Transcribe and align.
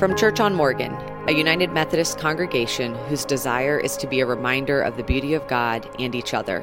From 0.00 0.16
Church 0.16 0.40
on 0.40 0.54
Morgan, 0.54 0.94
a 1.28 1.32
United 1.32 1.72
Methodist 1.72 2.18
congregation 2.18 2.94
whose 3.10 3.26
desire 3.26 3.78
is 3.78 3.98
to 3.98 4.06
be 4.06 4.20
a 4.20 4.26
reminder 4.26 4.80
of 4.80 4.96
the 4.96 5.02
beauty 5.02 5.34
of 5.34 5.46
God 5.46 5.86
and 5.98 6.14
each 6.14 6.32
other. 6.32 6.60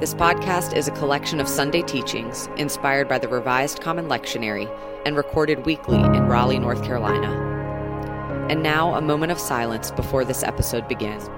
This 0.00 0.12
podcast 0.12 0.76
is 0.76 0.86
a 0.86 0.90
collection 0.90 1.40
of 1.40 1.48
Sunday 1.48 1.80
teachings 1.80 2.50
inspired 2.58 3.08
by 3.08 3.18
the 3.18 3.26
Revised 3.26 3.80
Common 3.80 4.06
Lectionary 4.06 4.70
and 5.06 5.16
recorded 5.16 5.64
weekly 5.64 5.96
in 5.96 6.26
Raleigh, 6.26 6.58
North 6.58 6.84
Carolina. 6.84 7.32
And 8.50 8.62
now, 8.62 8.96
a 8.96 9.00
moment 9.00 9.32
of 9.32 9.40
silence 9.40 9.90
before 9.90 10.26
this 10.26 10.42
episode 10.42 10.86
begins. 10.86 11.30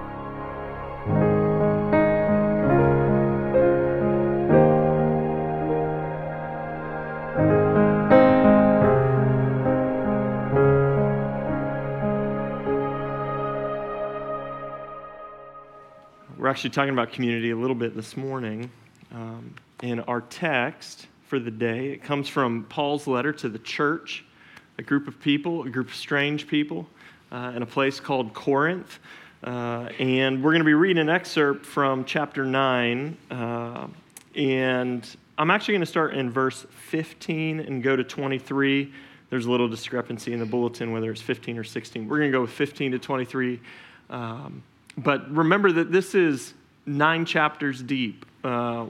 Actually 16.55 16.69
talking 16.69 16.93
about 16.93 17.11
community 17.11 17.51
a 17.51 17.55
little 17.55 17.75
bit 17.75 17.97
this 17.97 18.15
morning. 18.15 18.71
Um, 19.13 19.53
in 19.83 19.99
our 19.99 20.21
text 20.21 21.07
for 21.27 21.37
the 21.37 21.51
day, 21.51 21.89
it 21.89 22.01
comes 22.01 22.29
from 22.29 22.63
Paul's 22.69 23.07
letter 23.07 23.33
to 23.33 23.49
the 23.49 23.59
church, 23.59 24.23
a 24.77 24.81
group 24.81 25.09
of 25.09 25.19
people, 25.19 25.63
a 25.63 25.69
group 25.69 25.89
of 25.89 25.95
strange 25.95 26.47
people, 26.47 26.87
uh, 27.29 27.51
in 27.53 27.61
a 27.61 27.65
place 27.65 27.99
called 27.99 28.33
Corinth. 28.33 28.99
Uh, 29.43 29.89
and 29.99 30.41
we're 30.41 30.51
going 30.51 30.61
to 30.61 30.65
be 30.65 30.73
reading 30.73 31.01
an 31.01 31.09
excerpt 31.09 31.65
from 31.65 32.05
chapter 32.05 32.45
9. 32.45 33.17
Uh, 33.29 33.87
and 34.35 35.17
I'm 35.37 35.51
actually 35.51 35.73
going 35.73 35.81
to 35.81 35.87
start 35.87 36.13
in 36.13 36.29
verse 36.29 36.65
15 36.89 37.59
and 37.59 37.83
go 37.83 37.97
to 37.97 38.03
23. 38.05 38.93
There's 39.29 39.45
a 39.45 39.51
little 39.51 39.67
discrepancy 39.67 40.31
in 40.31 40.39
the 40.39 40.45
bulletin 40.45 40.93
whether 40.93 41.11
it's 41.11 41.21
15 41.21 41.57
or 41.57 41.65
16. 41.65 42.07
We're 42.07 42.19
going 42.19 42.31
to 42.31 42.37
go 42.37 42.43
with 42.43 42.51
15 42.51 42.93
to 42.93 42.99
23. 42.99 43.59
Um, 44.09 44.63
but 44.97 45.29
remember 45.29 45.71
that 45.71 45.91
this 45.91 46.15
is 46.15 46.53
nine 46.85 47.25
chapters 47.25 47.81
deep 47.81 48.25
uh, 48.43 48.87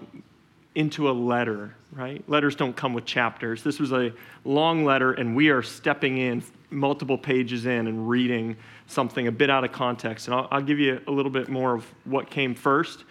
into 0.75 1.09
a 1.09 1.13
letter, 1.13 1.73
right? 1.93 2.27
Letters 2.29 2.55
don't 2.55 2.75
come 2.75 2.93
with 2.93 3.05
chapters. 3.05 3.63
This 3.63 3.79
was 3.79 3.93
a 3.93 4.11
long 4.43 4.83
letter, 4.83 5.13
and 5.13 5.35
we 5.35 5.49
are 5.49 5.63
stepping 5.63 6.17
in 6.17 6.43
multiple 6.69 7.17
pages 7.17 7.65
in 7.65 7.87
and 7.87 8.09
reading 8.09 8.57
something 8.87 9.27
a 9.27 9.31
bit 9.31 9.49
out 9.49 9.63
of 9.63 9.71
context. 9.71 10.27
And 10.27 10.35
I'll, 10.35 10.47
I'll 10.51 10.61
give 10.61 10.79
you 10.79 11.01
a 11.07 11.11
little 11.11 11.31
bit 11.31 11.47
more 11.47 11.73
of 11.73 11.85
what 12.03 12.29
came 12.29 12.53
first, 12.53 13.05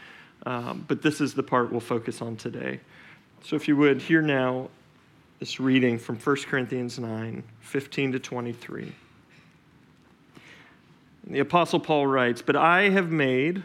um, 0.47 0.85
but 0.87 1.03
this 1.03 1.21
is 1.21 1.35
the 1.35 1.43
part 1.43 1.71
we'll 1.71 1.81
focus 1.81 2.21
on 2.21 2.37
today. 2.37 2.81
So 3.43 3.57
if 3.57 3.67
you 3.67 3.77
would, 3.77 4.01
hear 4.01 4.23
now 4.23 4.69
this 5.41 5.59
reading 5.59 5.99
from 5.99 6.17
1 6.17 6.37
Corinthians 6.47 6.99
9 6.99 7.43
15 7.61 8.13
to 8.13 8.19
23. 8.19 8.93
The 11.27 11.41
Apostle 11.41 11.81
Paul 11.81 12.07
writes, 12.07 12.43
But 12.43 12.57
I 12.57 12.91
have 12.91 13.11
made 13.11 13.63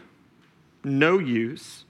no 0.82 1.18
use 1.18 1.84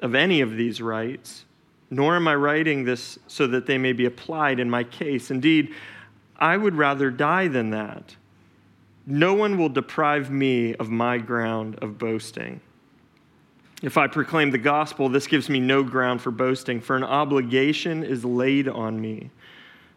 of 0.00 0.14
any 0.14 0.40
of 0.40 0.56
these 0.56 0.80
rights, 0.80 1.44
nor 1.90 2.16
am 2.16 2.28
I 2.28 2.34
writing 2.34 2.84
this 2.84 3.18
so 3.26 3.46
that 3.46 3.66
they 3.66 3.78
may 3.78 3.92
be 3.92 4.04
applied 4.04 4.60
in 4.60 4.68
my 4.68 4.84
case. 4.84 5.30
Indeed, 5.30 5.74
I 6.38 6.56
would 6.56 6.76
rather 6.76 7.10
die 7.10 7.48
than 7.48 7.70
that. 7.70 8.16
No 9.06 9.32
one 9.32 9.56
will 9.56 9.70
deprive 9.70 10.30
me 10.30 10.74
of 10.74 10.90
my 10.90 11.16
ground 11.16 11.78
of 11.80 11.98
boasting. 11.98 12.60
If 13.82 13.96
I 13.96 14.06
proclaim 14.06 14.50
the 14.50 14.58
gospel, 14.58 15.08
this 15.08 15.26
gives 15.26 15.48
me 15.48 15.60
no 15.60 15.82
ground 15.82 16.20
for 16.20 16.30
boasting, 16.30 16.80
for 16.80 16.96
an 16.96 17.04
obligation 17.04 18.02
is 18.04 18.24
laid 18.24 18.68
on 18.68 19.00
me. 19.00 19.30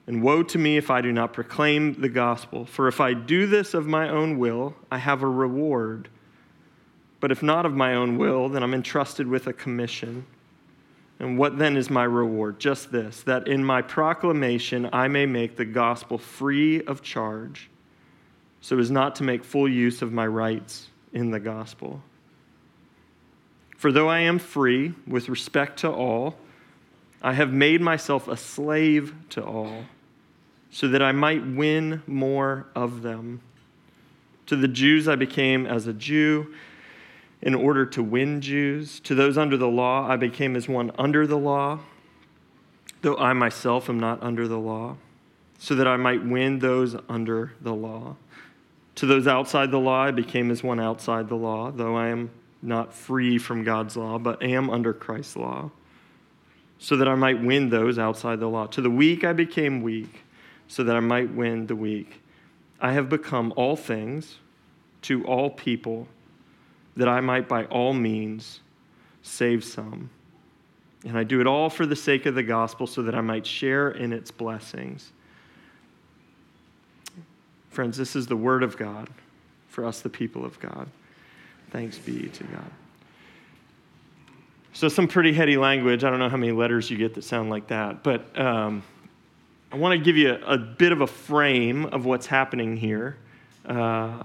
And 0.08 0.24
woe 0.24 0.44
to 0.44 0.58
me 0.58 0.78
if 0.78 0.90
I 0.90 1.02
do 1.02 1.12
not 1.12 1.34
proclaim 1.34 2.02
the 2.02 2.10
gospel. 2.10 2.66
For 2.66 2.88
if 2.88 3.00
I 3.00 3.14
do 3.14 3.46
this 3.46 3.74
of 3.74 3.86
my 3.86 4.10
own 4.10 4.38
will, 4.40 4.76
I 4.92 4.98
have 4.98 5.22
a 5.22 5.28
reward. 5.28 6.10
But 7.20 7.32
if 7.32 7.44
not 7.44 7.66
of 7.66 7.74
my 7.74 7.94
own 7.94 8.18
will, 8.18 8.50
then 8.50 8.64
I'm 8.64 8.74
entrusted 8.74 9.28
with 9.28 9.48
a 9.48 9.54
commission. 9.54 10.26
And 11.20 11.38
what 11.38 11.60
then 11.60 11.78
is 11.78 11.92
my 11.92 12.04
reward? 12.04 12.60
Just 12.60 12.92
this 12.92 13.22
that 13.24 13.48
in 13.48 13.64
my 13.64 13.84
proclamation 13.84 14.90
I 14.92 15.08
may 15.08 15.28
make 15.28 15.56
the 15.56 15.66
gospel 15.66 16.18
free 16.18 16.82
of 16.86 17.04
charge, 17.04 17.70
so 18.60 18.80
as 18.80 18.90
not 18.90 19.16
to 19.18 19.24
make 19.24 19.44
full 19.44 19.70
use 19.70 20.02
of 20.02 20.12
my 20.12 20.26
rights 20.26 20.88
in 21.14 21.30
the 21.30 21.40
gospel. 21.40 22.02
For 23.78 23.92
though 23.92 24.10
I 24.10 24.20
am 24.22 24.40
free 24.40 24.96
with 25.06 25.30
respect 25.30 25.80
to 25.80 25.92
all, 25.92 26.38
I 27.22 27.34
have 27.34 27.54
made 27.54 27.82
myself 27.82 28.28
a 28.28 28.36
slave 28.36 29.14
to 29.30 29.44
all, 29.44 29.86
so 30.72 30.88
that 30.88 31.02
I 31.02 31.12
might 31.12 31.46
win 31.46 32.02
more 32.08 32.66
of 32.76 33.04
them. 33.04 33.42
To 34.48 34.56
the 34.56 34.68
Jews 34.68 35.08
I 35.08 35.16
became 35.16 35.68
as 35.68 35.86
a 35.86 35.94
Jew 35.94 36.54
in 37.42 37.54
order 37.54 37.86
to 37.88 38.02
win 38.02 38.42
Jews. 38.42 39.00
To 39.02 39.14
those 39.14 39.38
under 39.38 39.56
the 39.56 39.68
law 39.68 40.10
I 40.10 40.18
became 40.18 40.56
as 40.56 40.68
one 40.68 40.92
under 40.98 41.28
the 41.28 41.38
law, 41.38 41.80
though 43.02 43.18
I 43.18 43.34
myself 43.34 43.88
am 43.88 44.00
not 44.00 44.22
under 44.24 44.48
the 44.48 44.60
law, 44.60 44.98
so 45.60 45.76
that 45.76 45.88
I 45.88 45.98
might 45.98 46.26
win 46.26 46.60
those 46.60 46.96
under 47.08 47.54
the 47.62 47.74
law. 47.74 48.16
To 48.96 49.06
those 49.06 49.28
outside 49.28 49.70
the 49.72 49.80
law 49.80 50.06
I 50.06 50.12
became 50.12 50.50
as 50.50 50.64
one 50.64 50.80
outside 50.80 51.30
the 51.30 51.36
law, 51.36 51.72
though 51.72 51.96
I 51.96 52.08
am 52.08 52.32
not 52.64 52.94
free 52.94 53.38
from 53.38 53.64
God's 53.64 53.96
law, 53.96 54.18
but 54.18 54.42
am 54.42 54.70
under 54.70 54.94
Christ's 54.94 55.36
law 55.36 55.72
so 56.82 56.98
that 56.98 57.08
I 57.08 57.14
might 57.14 57.40
win 57.40 57.70
those 57.70 58.00
outside 58.00 58.40
the 58.40 58.48
law. 58.48 58.66
To 58.66 58.82
the 58.82 58.90
weak 58.90 59.24
I 59.24 59.34
became 59.34 59.84
weak, 59.84 60.24
so 60.68 60.84
that 60.84 60.96
I 60.96 61.00
might 61.00 61.32
win 61.32 61.68
the 61.68 61.76
weak. 61.76 62.24
I 62.80 62.94
have 62.94 63.08
become 63.08 63.54
all 63.56 63.76
things 63.76 64.38
to 65.04 65.24
all 65.26 65.52
people, 65.52 66.08
that 66.98 67.08
I 67.08 67.22
might 67.22 67.48
by 67.48 67.66
all 67.66 67.94
means 67.94 68.62
save 69.22 69.64
some. 69.64 70.10
And 71.06 71.20
I 71.20 71.24
do 71.24 71.40
it 71.40 71.46
all 71.46 71.70
for 71.70 71.86
the 71.86 71.96
sake 71.96 72.26
of 72.26 72.34
the 72.34 72.42
gospel, 72.42 72.88
so 72.88 73.04
that 73.04 73.14
I 73.14 73.22
might 73.22 73.46
share 73.46 73.92
in 73.92 74.12
its 74.12 74.32
blessings. 74.32 75.12
Friends, 77.70 77.96
this 77.96 78.16
is 78.16 78.26
the 78.26 78.36
word 78.36 78.64
of 78.64 78.76
God 78.76 79.08
for 79.68 79.86
us, 79.86 80.02
the 80.02 80.10
people 80.10 80.44
of 80.44 80.60
God. 80.60 80.88
Thanks 81.70 82.00
be 82.00 82.28
to 82.28 82.44
God. 82.46 82.72
So, 84.74 84.88
some 84.88 85.08
pretty 85.08 85.34
heady 85.34 85.58
language. 85.58 86.04
I 86.06 86.10
don't 86.10 86.20
know 86.20 86.30
how 86.30 86.38
many 86.38 86.54
letters 86.54 86.90
you 86.90 86.98
get 86.98 87.14
that 87.16 87.24
sound 87.24 87.50
like 87.50 87.68
that, 87.68 88.04
but 88.04 88.40
um, 88.40 88.84
I 89.72 89.76
want 89.76 90.00
to 90.00 90.04
give 90.04 90.16
you 90.16 90.32
a, 90.32 90.54
a, 90.54 90.58
bit 90.58 90.94
of 90.94 91.02
a 91.02 91.08
frame 91.08 91.86
of 91.88 92.06
what's 92.06 92.26
happening 92.26 92.78
here. 92.78 93.18
Uh, 93.66 94.24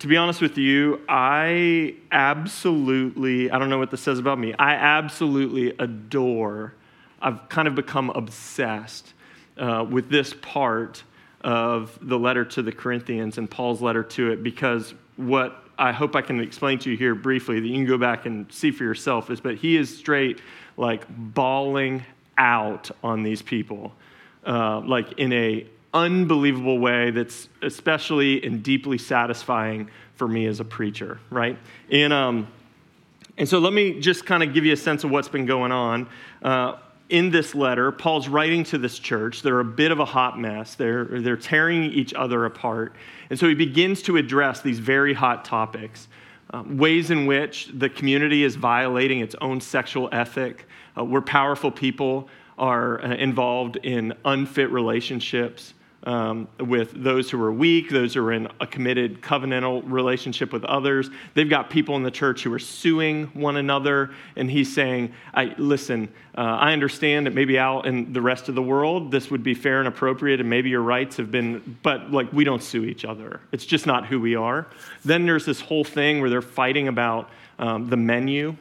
to 0.00 0.06
be 0.06 0.18
honest 0.18 0.42
with 0.42 0.58
you, 0.58 1.00
I 1.08 1.94
absolutely, 2.12 3.50
I 3.50 3.58
don't 3.58 3.70
know 3.70 3.78
what 3.78 3.90
this 3.90 4.02
says 4.02 4.18
about 4.18 4.38
me, 4.38 4.54
I 4.58 4.74
absolutely 4.74 5.74
adore, 5.78 6.74
I've 7.22 7.48
kind 7.48 7.66
of 7.66 7.74
become 7.74 8.10
obsessed 8.10 9.14
uh, 9.56 9.86
with 9.88 10.10
this 10.10 10.34
part 10.42 11.04
of 11.42 11.98
the 12.02 12.18
letter 12.18 12.44
to 12.44 12.62
the 12.62 12.72
Corinthians 12.72 13.38
and 13.38 13.50
Paul's 13.50 13.80
letter 13.80 14.02
to 14.02 14.30
it 14.30 14.42
because 14.42 14.92
what 15.16 15.64
I 15.80 15.92
hope 15.92 16.14
I 16.14 16.20
can 16.20 16.40
explain 16.40 16.78
to 16.80 16.90
you 16.90 16.96
here 16.96 17.14
briefly 17.14 17.58
that 17.58 17.66
you 17.66 17.74
can 17.74 17.86
go 17.86 17.96
back 17.96 18.26
and 18.26 18.52
see 18.52 18.70
for 18.70 18.84
yourself 18.84 19.30
is, 19.30 19.40
but 19.40 19.56
he 19.56 19.78
is 19.78 19.96
straight 19.96 20.42
like 20.76 21.06
bawling 21.08 22.04
out 22.36 22.90
on 23.02 23.22
these 23.22 23.40
people, 23.40 23.92
uh, 24.46 24.80
like 24.80 25.12
in 25.12 25.32
a 25.32 25.66
unbelievable 25.94 26.78
way 26.78 27.10
that's 27.10 27.48
especially 27.62 28.44
and 28.44 28.62
deeply 28.62 28.98
satisfying 28.98 29.90
for 30.14 30.28
me 30.28 30.46
as 30.46 30.60
a 30.60 30.64
preacher, 30.64 31.18
right? 31.30 31.58
And 31.90 32.12
um, 32.12 32.46
and 33.38 33.48
so 33.48 33.58
let 33.58 33.72
me 33.72 34.00
just 34.00 34.26
kind 34.26 34.42
of 34.42 34.52
give 34.52 34.66
you 34.66 34.74
a 34.74 34.76
sense 34.76 35.02
of 35.02 35.10
what's 35.10 35.28
been 35.28 35.46
going 35.46 35.72
on. 35.72 36.08
Uh, 36.42 36.76
in 37.10 37.30
this 37.30 37.54
letter, 37.54 37.92
Paul's 37.92 38.28
writing 38.28 38.64
to 38.64 38.78
this 38.78 38.98
church. 38.98 39.42
They're 39.42 39.60
a 39.60 39.64
bit 39.64 39.90
of 39.90 39.98
a 39.98 40.04
hot 40.04 40.38
mess. 40.38 40.76
They're, 40.76 41.04
they're 41.04 41.36
tearing 41.36 41.84
each 41.84 42.14
other 42.14 42.44
apart. 42.44 42.94
And 43.28 43.38
so 43.38 43.48
he 43.48 43.54
begins 43.54 44.00
to 44.02 44.16
address 44.16 44.60
these 44.60 44.78
very 44.78 45.12
hot 45.12 45.44
topics 45.44 46.08
um, 46.52 46.78
ways 46.78 47.10
in 47.10 47.26
which 47.26 47.70
the 47.74 47.88
community 47.88 48.42
is 48.42 48.56
violating 48.56 49.20
its 49.20 49.36
own 49.40 49.60
sexual 49.60 50.08
ethic, 50.10 50.66
uh, 50.96 51.04
where 51.04 51.20
powerful 51.20 51.70
people 51.70 52.28
are 52.58 53.04
uh, 53.04 53.14
involved 53.14 53.76
in 53.76 54.12
unfit 54.24 54.70
relationships, 54.70 55.74
um, 56.04 56.48
with 56.58 56.92
those 56.92 57.30
who 57.30 57.42
are 57.42 57.52
weak, 57.52 57.90
those 57.90 58.14
who 58.14 58.24
are 58.24 58.32
in 58.32 58.48
a 58.60 58.66
committed 58.66 59.20
covenantal 59.20 59.82
relationship 59.84 60.52
with 60.52 60.64
others. 60.64 61.10
They've 61.34 61.48
got 61.48 61.68
people 61.68 61.96
in 61.96 62.02
the 62.02 62.10
church 62.10 62.42
who 62.42 62.52
are 62.54 62.58
suing 62.58 63.26
one 63.28 63.56
another, 63.56 64.10
and 64.36 64.50
he's 64.50 64.72
saying, 64.72 65.12
I, 65.34 65.54
Listen, 65.58 66.08
uh, 66.36 66.40
I 66.40 66.72
understand 66.72 67.26
that 67.26 67.34
maybe 67.34 67.58
out 67.58 67.86
in 67.86 68.12
the 68.12 68.22
rest 68.22 68.48
of 68.48 68.54
the 68.54 68.62
world 68.62 69.10
this 69.10 69.30
would 69.30 69.42
be 69.42 69.54
fair 69.54 69.78
and 69.80 69.88
appropriate, 69.88 70.40
and 70.40 70.48
maybe 70.48 70.70
your 70.70 70.82
rights 70.82 71.16
have 71.18 71.30
been, 71.30 71.78
but 71.82 72.10
like 72.10 72.32
we 72.32 72.44
don't 72.44 72.62
sue 72.62 72.84
each 72.84 73.04
other. 73.04 73.40
It's 73.52 73.66
just 73.66 73.86
not 73.86 74.06
who 74.06 74.20
we 74.20 74.36
are. 74.36 74.66
Then 75.04 75.26
there's 75.26 75.44
this 75.44 75.60
whole 75.60 75.84
thing 75.84 76.20
where 76.20 76.30
they're 76.30 76.40
fighting 76.40 76.88
about 76.88 77.28
um, 77.58 77.90
the 77.90 77.96
menu, 77.96 78.56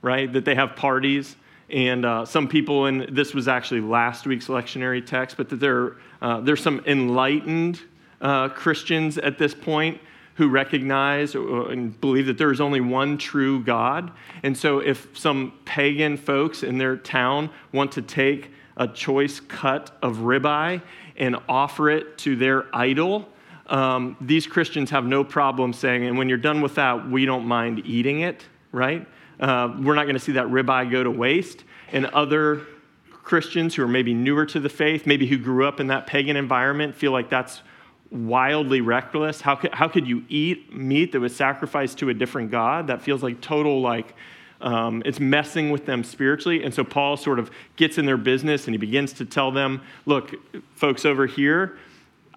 right? 0.00 0.32
That 0.32 0.46
they 0.46 0.54
have 0.54 0.74
parties 0.74 1.36
and 1.70 2.04
uh, 2.04 2.24
some 2.24 2.48
people, 2.48 2.86
and 2.86 3.02
this 3.14 3.34
was 3.34 3.46
actually 3.46 3.80
last 3.80 4.26
week's 4.26 4.46
lectionary 4.46 5.04
text, 5.04 5.36
but 5.36 5.48
that 5.50 5.60
there, 5.60 5.96
uh, 6.22 6.40
there's 6.40 6.62
some 6.62 6.82
enlightened 6.86 7.80
uh, 8.20 8.48
Christians 8.48 9.18
at 9.18 9.38
this 9.38 9.54
point 9.54 10.00
who 10.34 10.48
recognize 10.48 11.34
and 11.34 12.00
believe 12.00 12.26
that 12.26 12.38
there 12.38 12.52
is 12.52 12.60
only 12.60 12.80
one 12.80 13.18
true 13.18 13.62
God. 13.62 14.12
And 14.42 14.56
so, 14.56 14.78
if 14.78 15.08
some 15.18 15.52
pagan 15.64 16.16
folks 16.16 16.62
in 16.62 16.78
their 16.78 16.96
town 16.96 17.50
want 17.72 17.92
to 17.92 18.02
take 18.02 18.52
a 18.76 18.86
choice 18.86 19.40
cut 19.40 19.96
of 20.00 20.18
ribeye 20.18 20.80
and 21.16 21.36
offer 21.48 21.90
it 21.90 22.16
to 22.18 22.36
their 22.36 22.64
idol, 22.74 23.28
um, 23.66 24.16
these 24.20 24.46
Christians 24.46 24.90
have 24.90 25.04
no 25.04 25.24
problem 25.24 25.72
saying, 25.72 26.06
and 26.06 26.16
when 26.16 26.28
you're 26.28 26.38
done 26.38 26.60
with 26.60 26.76
that, 26.76 27.10
we 27.10 27.26
don't 27.26 27.44
mind 27.44 27.82
eating 27.84 28.20
it, 28.20 28.46
right? 28.72 29.06
Uh, 29.40 29.74
we're 29.80 29.94
not 29.94 30.04
going 30.04 30.14
to 30.14 30.20
see 30.20 30.32
that 30.32 30.46
ribeye 30.46 30.90
go 30.90 31.02
to 31.02 31.10
waste. 31.10 31.64
And 31.92 32.06
other 32.06 32.66
Christians 33.10 33.74
who 33.74 33.82
are 33.82 33.88
maybe 33.88 34.14
newer 34.14 34.46
to 34.46 34.60
the 34.60 34.68
faith, 34.68 35.06
maybe 35.06 35.26
who 35.26 35.38
grew 35.38 35.66
up 35.66 35.80
in 35.80 35.88
that 35.88 36.06
pagan 36.06 36.36
environment, 36.36 36.94
feel 36.94 37.12
like 37.12 37.28
that's 37.28 37.62
wildly 38.10 38.80
reckless. 38.80 39.40
How 39.40 39.54
could, 39.54 39.74
how 39.74 39.86
could 39.88 40.06
you 40.06 40.24
eat 40.28 40.72
meat 40.72 41.12
that 41.12 41.20
was 41.20 41.36
sacrificed 41.36 41.98
to 41.98 42.08
a 42.08 42.14
different 42.14 42.50
God? 42.50 42.86
That 42.86 43.02
feels 43.02 43.22
like 43.22 43.40
total, 43.40 43.80
like, 43.80 44.14
um, 44.60 45.02
it's 45.04 45.20
messing 45.20 45.70
with 45.70 45.86
them 45.86 46.02
spiritually. 46.02 46.64
And 46.64 46.72
so 46.72 46.82
Paul 46.84 47.16
sort 47.16 47.38
of 47.38 47.50
gets 47.76 47.98
in 47.98 48.06
their 48.06 48.16
business 48.16 48.66
and 48.66 48.74
he 48.74 48.78
begins 48.78 49.12
to 49.14 49.24
tell 49.24 49.50
them, 49.50 49.82
look, 50.06 50.34
folks 50.74 51.04
over 51.04 51.26
here, 51.26 51.78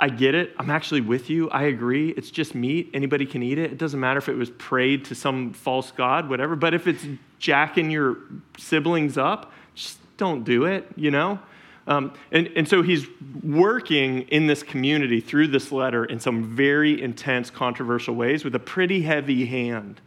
I 0.02 0.10
get 0.10 0.34
it. 0.34 0.56
I'm 0.58 0.72
actually 0.72 1.02
with 1.02 1.30
you. 1.30 1.48
I 1.52 1.64
agree. 1.66 2.10
It's 2.10 2.32
just 2.32 2.56
meat. 2.56 2.90
Anybody 2.92 3.28
can 3.28 3.44
eat 3.44 3.60
it. 3.60 3.72
It 3.72 3.78
doesn't 3.78 4.00
matter 4.00 4.18
if 4.18 4.28
it 4.28 4.34
was 4.36 4.50
prayed 4.50 5.06
to 5.06 5.16
some 5.16 5.54
false 5.54 5.92
god, 5.92 6.28
whatever. 6.28 6.56
But 6.56 6.74
if 6.74 6.88
it's 6.88 7.06
jacking 7.38 7.92
your 7.92 8.18
siblings 8.58 9.16
up, 9.20 9.54
just 9.76 10.00
don't 10.18 10.44
do 10.44 10.66
it, 10.66 10.88
you 10.96 11.12
know? 11.12 11.40
Um, 11.86 12.14
and, 12.32 12.50
and 12.56 12.68
so 12.68 12.82
he's 12.82 13.06
working 13.44 14.22
in 14.24 14.48
this 14.48 14.64
community 14.64 15.22
through 15.22 15.48
this 15.48 15.72
letter 15.72 16.06
in 16.06 16.20
some 16.20 16.56
very 16.56 17.00
intense, 17.00 17.52
controversial 17.52 18.16
ways 18.16 18.44
with 18.44 18.56
a 18.56 18.60
pretty 18.60 19.04
heavy 19.04 19.46
hand 19.46 20.02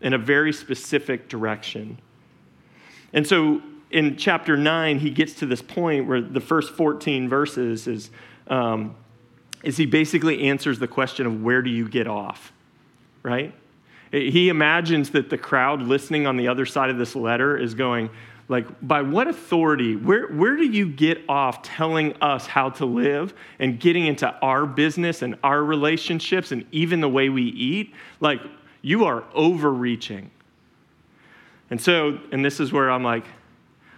in 0.00 0.12
a 0.12 0.18
very 0.18 0.52
specific 0.52 1.28
direction. 1.28 1.98
And 3.12 3.26
so 3.26 3.60
in 3.90 4.16
chapter 4.16 4.56
9, 4.56 5.00
he 5.00 5.10
gets 5.10 5.34
to 5.34 5.46
this 5.46 5.62
point 5.62 6.06
where 6.06 6.20
the 6.20 6.40
first 6.40 6.74
14 6.74 7.28
verses 7.28 7.88
is, 7.88 8.10
um, 8.46 8.94
is 9.62 9.76
he 9.76 9.86
basically 9.86 10.48
answers 10.48 10.78
the 10.78 10.88
question 10.88 11.26
of 11.26 11.42
where 11.42 11.62
do 11.62 11.70
you 11.70 11.88
get 11.88 12.06
off, 12.06 12.52
right? 13.22 13.54
He 14.10 14.48
imagines 14.48 15.10
that 15.10 15.30
the 15.30 15.38
crowd 15.38 15.82
listening 15.82 16.26
on 16.26 16.36
the 16.36 16.48
other 16.48 16.66
side 16.66 16.90
of 16.90 16.98
this 16.98 17.16
letter 17.16 17.56
is 17.56 17.74
going, 17.74 18.10
like, 18.48 18.66
by 18.86 19.00
what 19.00 19.28
authority, 19.28 19.96
where, 19.96 20.26
where 20.26 20.56
do 20.56 20.66
you 20.66 20.86
get 20.86 21.22
off 21.28 21.62
telling 21.62 22.12
us 22.20 22.46
how 22.46 22.68
to 22.70 22.84
live 22.84 23.32
and 23.58 23.80
getting 23.80 24.06
into 24.06 24.30
our 24.40 24.66
business 24.66 25.22
and 25.22 25.36
our 25.42 25.64
relationships 25.64 26.52
and 26.52 26.66
even 26.72 27.00
the 27.00 27.08
way 27.08 27.30
we 27.30 27.44
eat? 27.44 27.94
Like, 28.20 28.40
you 28.82 29.06
are 29.06 29.24
overreaching. 29.32 30.30
And 31.70 31.80
so, 31.80 32.18
and 32.32 32.44
this 32.44 32.60
is 32.60 32.70
where 32.70 32.90
I'm 32.90 33.04
like, 33.04 33.24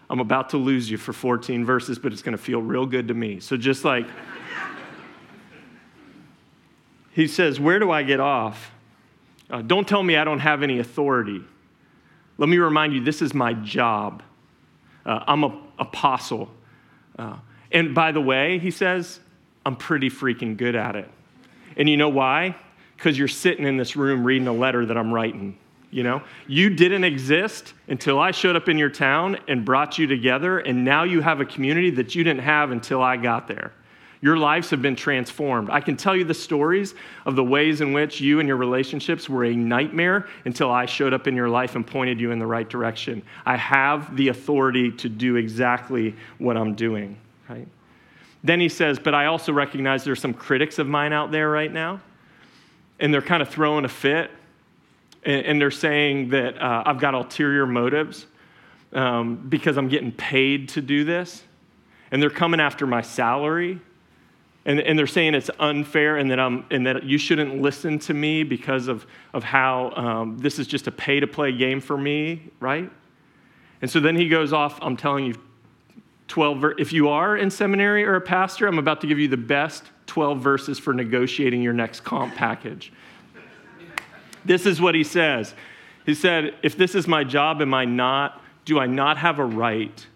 I'm 0.09 0.21
about 0.21 0.51
to 0.51 0.59
lose 0.59 0.89
you 0.89 0.99
for 0.99 1.13
14 1.13 1.65
verses, 1.65 1.99
but 1.99 2.13
it's 2.13 2.23
going 2.23 2.37
to 2.37 2.43
feel 2.43 2.63
real 2.63 2.87
good 2.87 3.09
to 3.09 3.15
me. 3.15 3.41
So 3.41 3.57
just 3.57 3.85
like, 3.85 4.07
he 7.15 7.29
says, 7.29 7.59
Where 7.59 7.79
do 7.79 7.91
I 7.91 8.03
get 8.03 8.21
off? 8.21 8.73
Uh, 9.49 9.63
don't 9.63 9.87
tell 9.87 10.03
me 10.03 10.17
I 10.17 10.25
don't 10.25 10.41
have 10.41 10.63
any 10.63 10.81
authority. 10.81 11.43
Let 12.37 12.49
me 12.49 12.59
remind 12.59 12.93
you, 12.93 13.03
this 13.03 13.23
is 13.23 13.33
my 13.33 13.55
job. 13.55 14.23
Uh, 15.07 15.23
I'm 15.27 15.45
an 15.45 15.57
apostle. 15.79 16.51
Uh, 17.17 17.37
and 17.71 17.95
by 17.95 18.11
the 18.11 18.21
way, 18.21 18.59
he 18.59 18.71
says, 18.71 19.21
I'm 19.65 19.77
pretty 19.77 20.11
freaking 20.11 20.57
good 20.57 20.75
at 20.75 20.97
it. 20.97 21.09
And 21.77 21.89
you 21.89 21.97
know 21.97 22.09
why? 22.09 22.57
Because 22.97 23.17
you're 23.17 23.29
sitting 23.29 23.65
in 23.65 23.77
this 23.77 23.95
room 23.95 24.25
reading 24.25 24.49
a 24.49 24.53
letter 24.53 24.85
that 24.85 24.97
I'm 24.97 25.13
writing. 25.13 25.57
You 25.91 26.03
know, 26.03 26.23
you 26.49 26.71
didn't 26.71 27.05
exist 27.05 27.75
until 27.87 28.19
I 28.19 28.33
showed 28.33 28.57
up 28.57 28.69
in 28.69 28.79
your 28.79 28.91
town 28.91 29.39
and 29.47 29.65
brought 29.65 29.97
you 29.97 30.09
together, 30.09 30.59
and 30.59 30.85
now 30.85 31.05
you 31.05 31.21
have 31.21 31.41
a 31.41 31.45
community 31.45 31.91
that 31.91 32.17
you 32.17 32.25
didn't 32.25 32.43
have 32.43 32.73
until 32.73 33.01
I 33.01 33.17
got 33.17 33.47
there. 33.47 33.73
Your 34.25 34.39
lives 34.39 34.71
have 34.71 34.81
been 34.81 34.97
transformed. 34.97 35.69
I 35.69 35.83
can 35.83 35.99
tell 35.99 36.17
you 36.17 36.25
the 36.25 36.33
stories 36.33 36.95
of 37.27 37.37
the 37.37 37.45
ways 37.45 37.83
in 37.83 37.93
which 37.93 38.23
you 38.23 38.41
and 38.41 38.49
your 38.49 38.57
relationships 38.57 39.29
were 39.29 39.45
a 39.45 39.55
nightmare 39.55 40.29
until 40.47 40.71
I 40.71 40.87
showed 40.87 41.13
up 41.13 41.27
in 41.27 41.37
your 41.37 41.51
life 41.51 41.77
and 41.77 41.87
pointed 41.87 42.19
you 42.19 42.31
in 42.31 42.39
the 42.39 42.47
right 42.47 42.67
direction. 42.67 43.23
I 43.45 43.57
have 43.57 44.17
the 44.17 44.29
authority 44.29 44.91
to 44.93 45.11
do 45.11 45.37
exactly 45.37 46.15
what 46.39 46.57
I'm 46.57 46.75
doing, 46.75 47.19
right? 47.51 47.69
Then 48.43 48.61
he 48.61 48.71
says, 48.71 48.99
But 48.99 49.15
I 49.15 49.27
also 49.27 49.53
recognize 49.53 50.05
there's 50.05 50.23
some 50.23 50.33
critics 50.33 50.79
of 50.79 50.87
mine 50.87 51.13
out 51.13 51.31
there 51.31 51.51
right 51.51 51.71
now, 51.71 52.01
and 53.01 53.13
they're 53.13 53.21
kind 53.21 53.43
of 53.43 53.51
throwing 53.51 53.85
a 53.85 53.91
fit, 53.91 54.31
and, 55.23 55.61
they're 55.61 55.71
saying 55.71 56.31
that 56.31 56.57
uh, 56.63 56.83
I've 56.87 56.99
got 56.99 57.13
ulterior 57.13 57.67
motives 57.67 58.25
um, 58.95 59.37
because 59.51 59.77
I'm 59.77 59.89
getting 59.89 60.13
paid 60.13 60.71
to 60.71 60.81
do 60.81 61.05
this, 61.05 61.43
and 62.11 62.23
they're 62.23 62.31
coming 62.31 62.59
after 62.59 62.87
my 62.87 63.03
salary 63.03 63.81
and, 64.67 64.81
and 64.81 64.99
they're 64.99 65.07
saying 65.07 65.35
it's 65.35 65.51
unfair 65.59 66.17
and 66.17 66.31
that, 66.31 66.41
I'm, 66.41 66.65
and 66.71 66.87
that 66.87 67.05
you 67.05 67.19
shouldn't 67.19 67.61
listen 67.61 67.99
to 68.01 68.15
me 68.15 68.45
because 68.45 68.89
of, 68.89 69.07
of 69.35 69.45
how 69.45 69.91
um, 69.91 70.39
this 70.39 70.59
is 70.59 70.67
just 70.67 70.87
a 70.87 70.91
pay 70.91 71.21
to 71.21 71.27
play 71.27 71.53
game 71.53 71.81
for 71.81 71.99
me, 71.99 72.51
right? 72.61 72.91
And 73.83 73.91
so 73.91 74.01
then 74.01 74.17
he 74.17 74.29
goes 74.29 74.53
off, 74.53 74.79
I'm 74.81 74.97
telling 74.97 75.27
you, 75.27 75.35
12 76.29 76.59
ver- 76.59 76.75
if 76.79 76.93
you 76.93 77.09
are 77.11 77.37
in 77.37 77.51
seminary 77.51 78.05
or 78.05 78.15
a 78.15 78.21
pastor, 78.21 78.67
I'm 78.67 78.79
about 78.79 79.03
to 79.03 79.07
give 79.07 79.19
you 79.19 79.29
the 79.29 79.37
best 79.37 79.85
12 80.07 80.41
verses 80.41 80.79
for 80.79 80.95
negotiating 80.95 81.61
your 81.61 81.75
next 81.75 82.01
comp 82.01 82.35
package. 82.35 82.93
this 84.47 84.65
is 84.65 84.81
what 84.81 84.95
he 84.95 85.05
says. 85.05 85.55
He 86.07 86.15
said, 86.15 86.55
If 86.63 86.79
this 86.79 86.95
is 86.95 87.07
my 87.07 87.25
job, 87.25 87.61
am 87.61 87.75
I 87.75 87.85
not, 87.85 88.43
do 88.65 88.79
I 88.79 88.87
not 88.87 89.19
have 89.19 89.39
a 89.39 89.45
right 89.45 90.07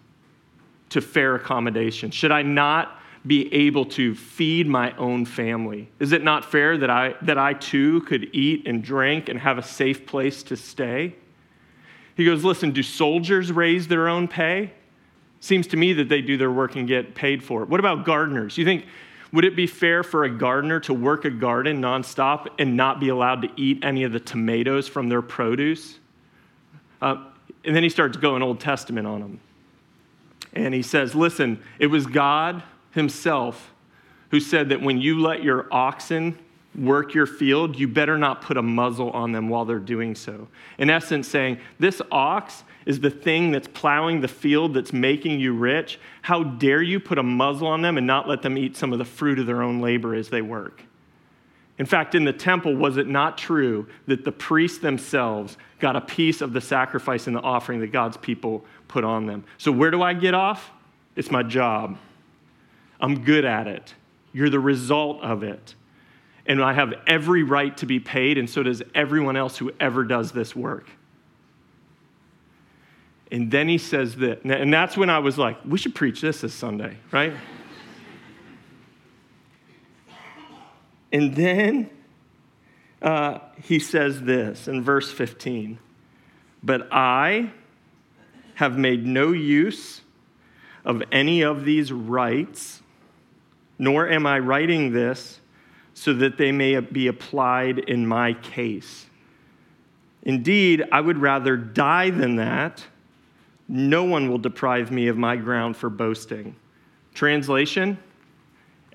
to 0.89 1.01
fair 1.01 1.35
accommodation? 1.35 2.09
Should 2.09 2.31
I 2.31 2.41
not 2.41 2.98
be 3.25 3.53
able 3.53 3.85
to 3.85 4.15
feed 4.15 4.67
my 4.67 4.95
own 4.97 5.25
family? 5.25 5.89
Is 5.99 6.11
it 6.11 6.23
not 6.23 6.45
fair 6.45 6.77
that 6.77 6.89
I, 6.89 7.15
that 7.21 7.37
I 7.37 7.53
too 7.53 8.01
could 8.01 8.33
eat 8.33 8.67
and 8.67 8.83
drink 8.83 9.29
and 9.29 9.39
have 9.39 9.57
a 9.57 9.63
safe 9.63 10.05
place 10.05 10.43
to 10.43 10.55
stay? 10.55 11.15
He 12.15 12.25
goes, 12.25 12.43
Listen, 12.43 12.71
do 12.71 12.83
soldiers 12.83 13.51
raise 13.51 13.87
their 13.87 14.07
own 14.07 14.27
pay? 14.27 14.73
Seems 15.41 15.67
to 15.67 15.77
me 15.77 15.93
that 15.93 16.09
they 16.09 16.21
do 16.21 16.37
their 16.37 16.51
work 16.51 16.75
and 16.75 16.87
get 16.87 17.15
paid 17.15 17.43
for 17.43 17.63
it. 17.63 17.69
What 17.69 17.79
about 17.79 18.05
gardeners? 18.05 18.57
You 18.57 18.65
think, 18.65 18.85
would 19.31 19.45
it 19.45 19.55
be 19.55 19.67
fair 19.67 20.03
for 20.03 20.23
a 20.23 20.29
gardener 20.29 20.79
to 20.81 20.93
work 20.93 21.23
a 21.23 21.29
garden 21.29 21.81
nonstop 21.81 22.47
and 22.57 22.75
not 22.75 22.99
be 22.99 23.09
allowed 23.09 23.43
to 23.43 23.49
eat 23.55 23.83
any 23.83 24.03
of 24.03 24.11
the 24.11 24.19
tomatoes 24.19 24.87
from 24.87 25.07
their 25.07 25.21
produce? 25.21 25.99
Uh, 27.01 27.25
and 27.63 27.75
then 27.75 27.83
he 27.83 27.89
starts 27.89 28.17
going 28.17 28.41
Old 28.41 28.59
Testament 28.59 29.05
on 29.05 29.21
them. 29.21 29.39
And 30.53 30.73
he 30.73 30.81
says, 30.81 31.15
Listen, 31.15 31.61
it 31.77 31.87
was 31.87 32.05
God 32.05 32.63
himself 32.91 33.73
who 34.31 34.39
said 34.39 34.69
that 34.69 34.81
when 34.81 34.99
you 34.99 35.19
let 35.19 35.43
your 35.43 35.67
oxen 35.71 36.37
work 36.75 37.13
your 37.13 37.25
field, 37.25 37.77
you 37.77 37.87
better 37.87 38.17
not 38.17 38.41
put 38.41 38.57
a 38.57 38.61
muzzle 38.61 39.09
on 39.11 39.31
them 39.31 39.49
while 39.49 39.65
they're 39.65 39.79
doing 39.79 40.15
so. 40.15 40.47
In 40.77 40.89
essence, 40.89 41.27
saying, 41.27 41.59
This 41.79 42.01
ox 42.11 42.63
is 42.85 42.99
the 42.99 43.09
thing 43.09 43.51
that's 43.51 43.67
plowing 43.67 44.21
the 44.21 44.27
field 44.27 44.73
that's 44.73 44.93
making 44.93 45.39
you 45.39 45.53
rich. 45.53 45.99
How 46.21 46.43
dare 46.43 46.81
you 46.81 46.99
put 46.99 47.17
a 47.17 47.23
muzzle 47.23 47.67
on 47.67 47.81
them 47.81 47.97
and 47.97 48.07
not 48.07 48.27
let 48.27 48.41
them 48.41 48.57
eat 48.57 48.77
some 48.77 48.93
of 48.93 48.99
the 48.99 49.05
fruit 49.05 49.39
of 49.39 49.45
their 49.45 49.61
own 49.61 49.81
labor 49.81 50.13
as 50.13 50.29
they 50.29 50.41
work? 50.41 50.83
In 51.79 51.85
fact, 51.85 52.13
in 52.13 52.25
the 52.25 52.33
temple, 52.33 52.75
was 52.75 52.97
it 52.97 53.07
not 53.07 53.37
true 53.37 53.87
that 54.05 54.25
the 54.25 54.33
priests 54.33 54.79
themselves 54.79 55.57
got 55.79 55.95
a 55.95 56.01
piece 56.01 56.41
of 56.41 56.51
the 56.51 56.59
sacrifice 56.59 57.25
and 57.25 57.35
the 57.35 57.41
offering 57.41 57.79
that 57.79 57.93
God's 57.93 58.17
people 58.17 58.65
put 58.89 59.05
on 59.05 59.25
them? 59.25 59.45
So, 59.57 59.71
where 59.71 59.89
do 59.89 60.01
I 60.01 60.13
get 60.13 60.33
off? 60.33 60.71
It's 61.15 61.31
my 61.31 61.41
job. 61.41 61.97
I'm 62.99 63.23
good 63.23 63.45
at 63.45 63.67
it. 63.67 63.93
You're 64.33 64.49
the 64.49 64.59
result 64.59 65.21
of 65.21 65.43
it. 65.43 65.75
And 66.45 66.61
I 66.63 66.73
have 66.73 66.93
every 67.05 67.43
right 67.43 67.75
to 67.77 67.85
be 67.85 67.99
paid, 67.99 68.37
and 68.37 68.49
so 68.49 68.63
does 68.63 68.81
everyone 68.95 69.35
else 69.35 69.57
who 69.57 69.71
ever 69.79 70.03
does 70.03 70.31
this 70.31 70.55
work. 70.55 70.89
And 73.31 73.51
then 73.51 73.67
he 73.67 73.77
says 73.77 74.15
that, 74.17 74.43
and 74.43 74.73
that's 74.73 74.97
when 74.97 75.09
I 75.09 75.19
was 75.19 75.37
like, 75.37 75.57
we 75.63 75.77
should 75.77 75.93
preach 75.93 76.21
this 76.21 76.41
this 76.41 76.53
Sunday, 76.53 76.97
right? 77.11 77.33
and 81.11 81.35
then 81.35 81.89
uh, 83.01 83.39
he 83.63 83.79
says 83.79 84.21
this 84.21 84.67
in 84.67 84.83
verse 84.83 85.11
15 85.11 85.77
But 86.63 86.87
I 86.91 87.51
have 88.55 88.77
made 88.77 89.05
no 89.05 89.31
use 89.31 90.01
of 90.83 91.03
any 91.11 91.43
of 91.43 91.65
these 91.65 91.91
rights 91.91 92.81
nor 93.79 94.09
am 94.09 94.27
I 94.27 94.39
writing 94.39 94.91
this 94.91 95.39
so 95.93 96.13
that 96.13 96.37
they 96.37 96.51
may 96.51 96.79
be 96.79 97.07
applied 97.07 97.79
in 97.79 98.05
my 98.05 98.33
case. 98.33 99.07
Indeed, 100.23 100.83
I 100.91 100.99
would 101.01 101.17
rather 101.17 101.57
die 101.57 102.09
than 102.09 102.35
that. 102.35 102.83
No 103.67 104.03
one 104.03 104.29
will 104.29 104.37
deprive 104.37 104.91
me 104.91 105.07
of 105.07 105.17
my 105.17 105.37
ground 105.37 105.77
for 105.77 105.89
boasting. 105.89 106.55
Translation 107.13 107.97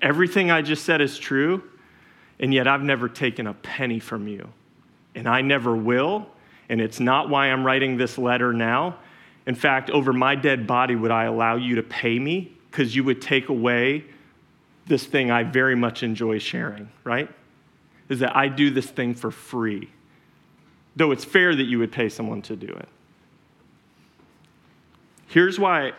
Everything 0.01 0.51
I 0.51 0.61
just 0.61 0.83
said 0.83 0.99
is 0.99 1.17
true, 1.17 1.63
and 2.39 2.53
yet 2.53 2.67
I've 2.67 2.83
never 2.83 3.07
taken 3.07 3.47
a 3.47 3.53
penny 3.53 3.99
from 3.99 4.27
you, 4.27 4.49
and 5.15 5.27
I 5.27 5.41
never 5.41 5.73
will, 5.73 6.27
and 6.67 6.81
it's 6.81 6.99
not 6.99 7.29
why 7.29 7.47
I'm 7.47 7.65
writing 7.65 7.95
this 7.95 8.17
letter 8.17 8.51
now. 8.51 8.97
In 9.47 9.55
fact, 9.55 9.89
over 9.89 10.11
my 10.11 10.35
dead 10.35 10.67
body, 10.67 10.95
would 10.95 11.11
I 11.11 11.23
allow 11.23 11.55
you 11.55 11.75
to 11.75 11.83
pay 11.83 12.19
me? 12.19 12.51
Because 12.69 12.93
you 12.93 13.05
would 13.05 13.21
take 13.21 13.47
away 13.47 14.03
this 14.87 15.05
thing 15.05 15.31
I 15.31 15.43
very 15.43 15.75
much 15.75 16.03
enjoy 16.03 16.39
sharing, 16.39 16.89
right? 17.03 17.29
Is 18.09 18.19
that 18.19 18.35
I 18.35 18.47
do 18.47 18.69
this 18.69 18.85
thing 18.85 19.15
for 19.15 19.31
free, 19.31 19.89
though 20.95 21.11
it's 21.11 21.25
fair 21.25 21.55
that 21.55 21.63
you 21.63 21.79
would 21.79 21.91
pay 21.91 22.09
someone 22.09 22.41
to 22.43 22.55
do 22.55 22.67
it. 22.67 22.87
Here's 25.27 25.59
why 25.59 25.93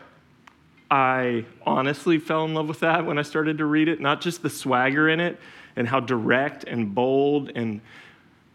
I 0.91 1.45
honestly 1.67 2.19
fell 2.19 2.45
in 2.45 2.55
love 2.55 2.69
with 2.69 2.81
that 2.81 3.05
when 3.05 3.19
I 3.19 3.23
started 3.23 3.59
to 3.59 3.67
read 3.67 3.89
it, 3.89 4.01
not 4.01 4.21
just 4.21 4.43
the 4.43 4.51
swagger 4.51 5.09
in 5.09 5.21
it 5.21 5.39
and 5.75 5.89
how 5.89 6.01
direct 6.01 6.65
and 6.65 6.95
bold 6.95 7.51
and 7.55 7.81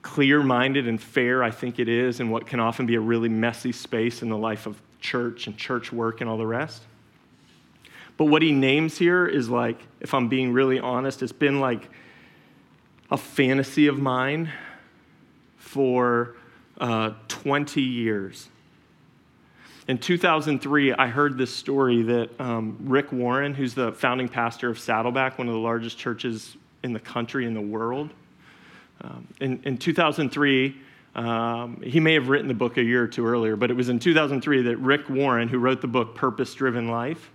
clear 0.01 0.41
minded 0.41 0.87
and 0.87 0.99
fair 0.99 1.43
I 1.43 1.51
think 1.51 1.77
it 1.77 1.87
is 1.87 2.19
in 2.19 2.29
what 2.29 2.47
can 2.47 2.59
often 2.59 2.85
be 2.85 2.95
a 2.95 2.99
really 2.99 3.29
messy 3.29 3.71
space 3.71 4.21
in 4.21 4.29
the 4.29 4.37
life 4.37 4.65
of 4.65 4.81
church 4.99 5.45
and 5.47 5.57
church 5.57 5.91
work 5.91 6.21
and 6.21 6.29
all 6.29 6.37
the 6.37 6.47
rest. 6.47 6.83
But 8.21 8.27
what 8.27 8.43
he 8.43 8.51
names 8.51 8.99
here 8.99 9.25
is 9.25 9.49
like, 9.49 9.79
if 9.99 10.13
I'm 10.13 10.27
being 10.27 10.53
really 10.53 10.79
honest, 10.79 11.23
it's 11.23 11.31
been 11.31 11.59
like 11.59 11.89
a 13.09 13.17
fantasy 13.17 13.87
of 13.87 13.97
mine 13.97 14.51
for 15.57 16.35
uh, 16.79 17.13
20 17.29 17.81
years. 17.81 18.47
In 19.87 19.97
2003, 19.97 20.93
I 20.93 21.07
heard 21.07 21.35
this 21.35 21.51
story 21.51 22.03
that 22.03 22.39
um, 22.39 22.77
Rick 22.81 23.11
Warren, 23.11 23.55
who's 23.55 23.73
the 23.73 23.91
founding 23.91 24.29
pastor 24.29 24.69
of 24.69 24.77
Saddleback, 24.77 25.39
one 25.39 25.47
of 25.47 25.55
the 25.55 25.59
largest 25.59 25.97
churches 25.97 26.55
in 26.83 26.93
the 26.93 26.99
country, 26.99 27.47
in 27.47 27.55
the 27.55 27.59
world, 27.59 28.11
um, 29.03 29.27
in, 29.39 29.59
in 29.63 29.79
2003, 29.79 30.75
um, 31.15 31.81
he 31.81 31.99
may 31.99 32.13
have 32.13 32.29
written 32.29 32.47
the 32.47 32.53
book 32.53 32.77
a 32.77 32.83
year 32.83 33.01
or 33.01 33.07
two 33.07 33.25
earlier, 33.25 33.55
but 33.55 33.71
it 33.71 33.73
was 33.73 33.89
in 33.89 33.97
2003 33.97 34.61
that 34.61 34.77
Rick 34.77 35.09
Warren, 35.09 35.47
who 35.47 35.57
wrote 35.57 35.81
the 35.81 35.87
book 35.87 36.13
Purpose 36.13 36.53
Driven 36.53 36.87
Life, 36.87 37.31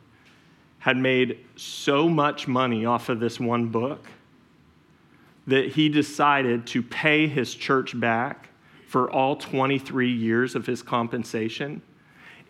had 0.78 0.97
made 0.97 1.45
so 1.56 2.09
much 2.09 2.47
money 2.47 2.87
off 2.87 3.09
of 3.09 3.21
this 3.21 3.40
one 3.40 3.68
book 3.68 4.06
that 5.47 5.68
he 5.73 5.88
decided 5.88 6.66
to 6.66 6.83
pay 6.83 7.26
his 7.26 7.54
church 7.54 7.99
back 7.99 8.50
for 8.87 9.11
all 9.11 9.37
23 9.37 10.11
years 10.11 10.54
of 10.54 10.66
his 10.66 10.83
compensation 10.83 11.83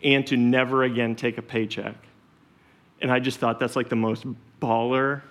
and 0.03 0.25
to 0.27 0.37
never 0.37 0.83
again 0.83 1.15
take 1.15 1.37
a 1.37 1.41
paycheck. 1.41 1.95
And 3.01 3.11
I 3.11 3.19
just 3.19 3.39
thought 3.39 3.59
that's 3.59 3.75
like 3.75 3.89
the 3.89 3.95
most 3.95 4.25
baller 4.61 5.21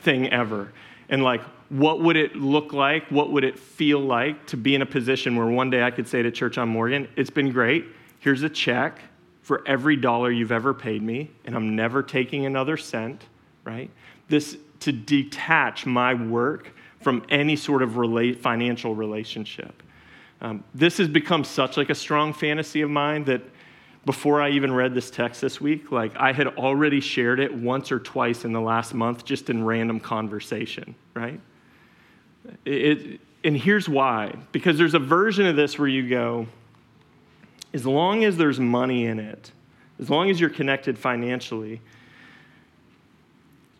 thing 0.00 0.28
ever. 0.30 0.72
And 1.08 1.22
like, 1.22 1.42
what 1.68 2.00
would 2.00 2.16
it 2.16 2.36
look 2.36 2.72
like? 2.72 3.08
What 3.10 3.30
would 3.32 3.44
it 3.44 3.58
feel 3.58 4.00
like 4.00 4.46
to 4.46 4.56
be 4.56 4.74
in 4.74 4.82
a 4.82 4.86
position 4.86 5.36
where 5.36 5.46
one 5.46 5.70
day 5.70 5.82
I 5.82 5.90
could 5.90 6.08
say 6.08 6.22
to 6.22 6.30
Church 6.30 6.58
on 6.58 6.68
Morgan, 6.68 7.08
It's 7.16 7.30
been 7.30 7.52
great. 7.52 7.86
Here's 8.20 8.42
a 8.42 8.48
check 8.48 9.00
for 9.48 9.62
every 9.66 9.96
dollar 9.96 10.30
you've 10.30 10.52
ever 10.52 10.74
paid 10.74 11.02
me, 11.02 11.30
and 11.46 11.56
I'm 11.56 11.74
never 11.74 12.02
taking 12.02 12.44
another 12.44 12.76
cent, 12.76 13.24
right? 13.64 13.90
This 14.28 14.58
to 14.80 14.92
detach 14.92 15.86
my 15.86 16.12
work 16.12 16.70
from 17.00 17.24
any 17.30 17.56
sort 17.56 17.82
of 17.82 17.96
relate, 17.96 18.42
financial 18.42 18.94
relationship. 18.94 19.82
Um, 20.42 20.64
this 20.74 20.98
has 20.98 21.08
become 21.08 21.44
such 21.44 21.78
like 21.78 21.88
a 21.88 21.94
strong 21.94 22.34
fantasy 22.34 22.82
of 22.82 22.90
mine 22.90 23.24
that 23.24 23.40
before 24.04 24.42
I 24.42 24.50
even 24.50 24.70
read 24.70 24.92
this 24.92 25.10
text 25.10 25.40
this 25.40 25.62
week, 25.62 25.90
like 25.90 26.14
I 26.14 26.32
had 26.32 26.48
already 26.48 27.00
shared 27.00 27.40
it 27.40 27.54
once 27.54 27.90
or 27.90 28.00
twice 28.00 28.44
in 28.44 28.52
the 28.52 28.60
last 28.60 28.92
month 28.92 29.24
just 29.24 29.48
in 29.48 29.64
random 29.64 29.98
conversation, 29.98 30.94
right? 31.14 31.40
It, 32.66 33.18
and 33.44 33.56
here's 33.56 33.88
why 33.88 34.34
because 34.52 34.76
there's 34.76 34.92
a 34.92 34.98
version 34.98 35.46
of 35.46 35.56
this 35.56 35.78
where 35.78 35.88
you 35.88 36.06
go, 36.06 36.46
as 37.72 37.86
long 37.86 38.24
as 38.24 38.36
there's 38.36 38.58
money 38.58 39.06
in 39.06 39.18
it, 39.18 39.52
as 40.00 40.08
long 40.08 40.30
as 40.30 40.40
you're 40.40 40.50
connected 40.50 40.98
financially, 40.98 41.80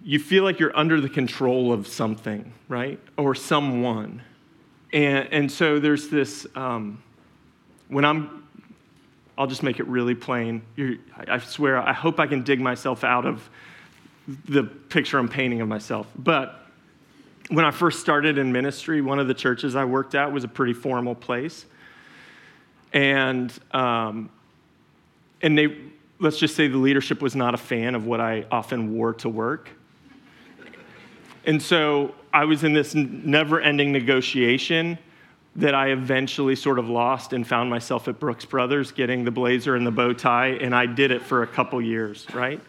you 0.02 0.18
feel 0.18 0.44
like 0.44 0.58
you're 0.58 0.76
under 0.76 1.00
the 1.00 1.08
control 1.08 1.72
of 1.72 1.86
something, 1.86 2.52
right? 2.68 3.00
Or 3.16 3.34
someone. 3.34 4.22
And, 4.92 5.28
and 5.32 5.52
so 5.52 5.78
there's 5.78 6.08
this, 6.08 6.46
um, 6.54 7.02
when 7.88 8.04
I'm, 8.04 8.46
I'll 9.36 9.46
just 9.46 9.62
make 9.62 9.80
it 9.80 9.86
really 9.86 10.14
plain. 10.14 10.62
You're, 10.76 10.96
I 11.16 11.38
swear, 11.38 11.78
I 11.78 11.92
hope 11.92 12.20
I 12.20 12.26
can 12.26 12.42
dig 12.42 12.60
myself 12.60 13.04
out 13.04 13.26
of 13.26 13.48
the 14.46 14.64
picture 14.64 15.18
I'm 15.18 15.28
painting 15.28 15.60
of 15.60 15.68
myself. 15.68 16.06
But 16.16 16.66
when 17.48 17.64
I 17.64 17.70
first 17.70 18.00
started 18.00 18.36
in 18.38 18.52
ministry, 18.52 19.00
one 19.00 19.18
of 19.18 19.26
the 19.26 19.34
churches 19.34 19.74
I 19.74 19.84
worked 19.84 20.14
at 20.14 20.32
was 20.32 20.44
a 20.44 20.48
pretty 20.48 20.74
formal 20.74 21.14
place. 21.14 21.64
And, 22.92 23.52
um, 23.72 24.30
and 25.42 25.56
they, 25.56 25.76
let's 26.18 26.38
just 26.38 26.56
say 26.56 26.68
the 26.68 26.78
leadership 26.78 27.22
was 27.22 27.36
not 27.36 27.54
a 27.54 27.58
fan 27.58 27.94
of 27.94 28.06
what 28.06 28.20
I 28.20 28.46
often 28.50 28.94
wore 28.94 29.14
to 29.14 29.28
work. 29.28 29.70
And 31.44 31.62
so 31.62 32.14
I 32.32 32.44
was 32.44 32.64
in 32.64 32.72
this 32.72 32.94
never 32.94 33.60
ending 33.60 33.92
negotiation 33.92 34.98
that 35.56 35.74
I 35.74 35.88
eventually 35.88 36.54
sort 36.54 36.78
of 36.78 36.88
lost 36.88 37.32
and 37.32 37.46
found 37.46 37.68
myself 37.70 38.06
at 38.06 38.20
Brooks 38.20 38.44
Brothers 38.44 38.92
getting 38.92 39.24
the 39.24 39.30
blazer 39.30 39.74
and 39.74 39.86
the 39.86 39.90
bow 39.90 40.12
tie, 40.12 40.50
and 40.50 40.74
I 40.74 40.86
did 40.86 41.10
it 41.10 41.22
for 41.22 41.42
a 41.42 41.46
couple 41.46 41.80
years, 41.82 42.26
right? 42.32 42.60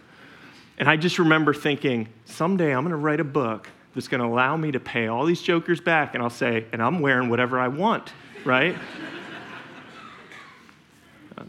And 0.78 0.90
I 0.90 0.96
just 0.96 1.20
remember 1.20 1.54
thinking, 1.54 2.08
someday 2.26 2.74
I'm 2.74 2.84
gonna 2.84 2.98
write 2.98 3.20
a 3.20 3.26
book 3.26 3.70
that's 3.94 4.08
gonna 4.08 4.26
allow 4.26 4.56
me 4.56 4.72
to 4.72 4.80
pay 4.80 5.08
all 5.08 5.26
these 5.26 5.42
jokers 5.42 5.82
back, 5.82 6.16
and 6.16 6.24
I'll 6.24 6.30
say, 6.30 6.66
and 6.72 6.82
I'm 6.82 7.00
wearing 7.00 7.30
whatever 7.30 7.60
I 7.60 7.68
want, 7.68 8.12
right? 8.46 8.76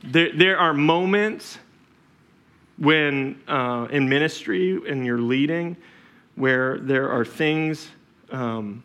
There, 0.03 0.31
there 0.35 0.59
are 0.59 0.73
moments 0.73 1.59
when 2.79 3.41
uh, 3.47 3.87
in 3.91 4.09
ministry 4.09 4.81
and 4.89 5.05
you're 5.05 5.21
leading 5.21 5.77
where 6.37 6.79
there 6.79 7.11
are 7.11 7.25
things 7.25 7.91
um, 8.33 8.83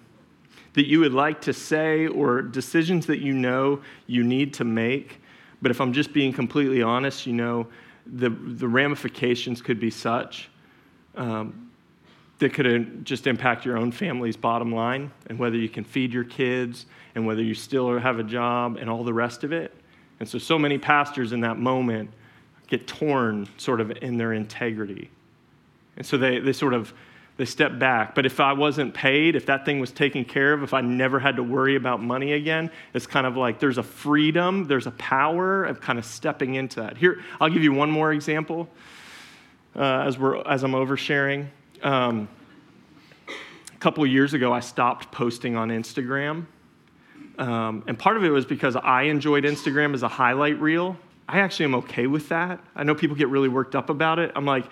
that 0.73 0.87
you 0.87 0.99
would 0.99 1.13
like 1.13 1.39
to 1.41 1.53
say 1.53 2.07
or 2.07 2.41
decisions 2.41 3.05
that 3.05 3.19
you 3.19 3.33
know 3.33 3.81
you 4.07 4.23
need 4.23 4.53
to 4.53 4.65
make. 4.65 5.21
But 5.61 5.71
if 5.71 5.79
I'm 5.79 5.93
just 5.93 6.11
being 6.11 6.33
completely 6.33 6.81
honest, 6.81 7.25
you 7.25 7.33
know, 7.33 7.67
the, 8.05 8.29
the 8.29 8.67
ramifications 8.67 9.61
could 9.61 9.79
be 9.79 9.89
such 9.89 10.49
um, 11.15 11.71
that 12.39 12.53
could 12.53 13.05
just 13.05 13.25
impact 13.25 13.65
your 13.65 13.77
own 13.77 13.91
family's 13.91 14.35
bottom 14.35 14.73
line 14.73 15.09
and 15.27 15.39
whether 15.39 15.55
you 15.55 15.69
can 15.69 15.85
feed 15.85 16.13
your 16.13 16.25
kids 16.25 16.85
and 17.15 17.25
whether 17.25 17.41
you 17.41 17.53
still 17.53 17.97
have 17.97 18.19
a 18.19 18.23
job 18.23 18.75
and 18.75 18.89
all 18.89 19.05
the 19.05 19.13
rest 19.13 19.45
of 19.45 19.53
it. 19.53 19.73
And 20.19 20.27
so, 20.27 20.37
so 20.37 20.57
many 20.57 20.77
pastors 20.77 21.33
in 21.33 21.41
that 21.41 21.57
moment 21.57 22.09
get 22.67 22.87
torn 22.87 23.47
sort 23.57 23.81
of 23.81 23.91
in 24.01 24.17
their 24.17 24.33
integrity. 24.33 25.09
And 25.97 26.05
so 26.05 26.17
they, 26.17 26.39
they 26.39 26.53
sort 26.53 26.73
of 26.73 26.93
they 27.37 27.45
step 27.45 27.77
back. 27.77 28.15
But 28.15 28.25
if 28.25 28.39
I 28.39 28.53
wasn't 28.53 28.93
paid, 28.93 29.35
if 29.35 29.45
that 29.47 29.65
thing 29.65 29.79
was 29.79 29.91
taken 29.91 30.23
care 30.23 30.53
of, 30.53 30.63
if 30.63 30.73
I 30.73 30.81
never 30.81 31.19
had 31.19 31.35
to 31.35 31.43
worry 31.43 31.75
about 31.75 32.01
money 32.01 32.33
again, 32.33 32.71
it's 32.93 33.05
kind 33.07 33.27
of 33.27 33.35
like 33.35 33.59
there's 33.59 33.77
a 33.77 33.83
freedom, 33.83 34.65
there's 34.65 34.87
a 34.87 34.91
power 34.91 35.65
of 35.65 35.81
kind 35.81 35.99
of 35.99 36.05
stepping 36.05 36.55
into 36.55 36.79
that. 36.79 36.97
Here, 36.97 37.21
I'll 37.41 37.49
give 37.49 37.63
you 37.63 37.73
one 37.73 37.91
more 37.91 38.13
example 38.13 38.69
uh, 39.75 40.03
as, 40.05 40.17
we're, 40.17 40.37
as 40.47 40.63
I'm 40.63 40.71
oversharing. 40.71 41.47
Um, 41.83 42.29
a 43.27 43.77
couple 43.79 44.05
years 44.07 44.33
ago, 44.33 44.53
I 44.53 44.61
stopped 44.61 45.11
posting 45.11 45.57
on 45.57 45.69
Instagram. 45.69 46.45
Um, 47.37 47.83
and 47.87 47.97
part 47.97 48.17
of 48.17 48.23
it 48.23 48.29
was 48.29 48.45
because 48.45 48.75
I 48.75 49.03
enjoyed 49.03 49.43
Instagram 49.43 49.93
as 49.93 50.03
a 50.03 50.07
highlight 50.07 50.59
reel. 50.59 50.97
I 51.27 51.39
actually 51.39 51.65
am 51.65 51.75
okay 51.75 52.07
with 52.07 52.29
that. 52.29 52.59
I 52.75 52.83
know 52.83 52.95
people 52.95 53.15
get 53.15 53.29
really 53.29 53.49
worked 53.49 53.75
up 53.75 53.89
about 53.89 54.19
it. 54.19 54.31
I'm 54.35 54.45
like, 54.45 54.65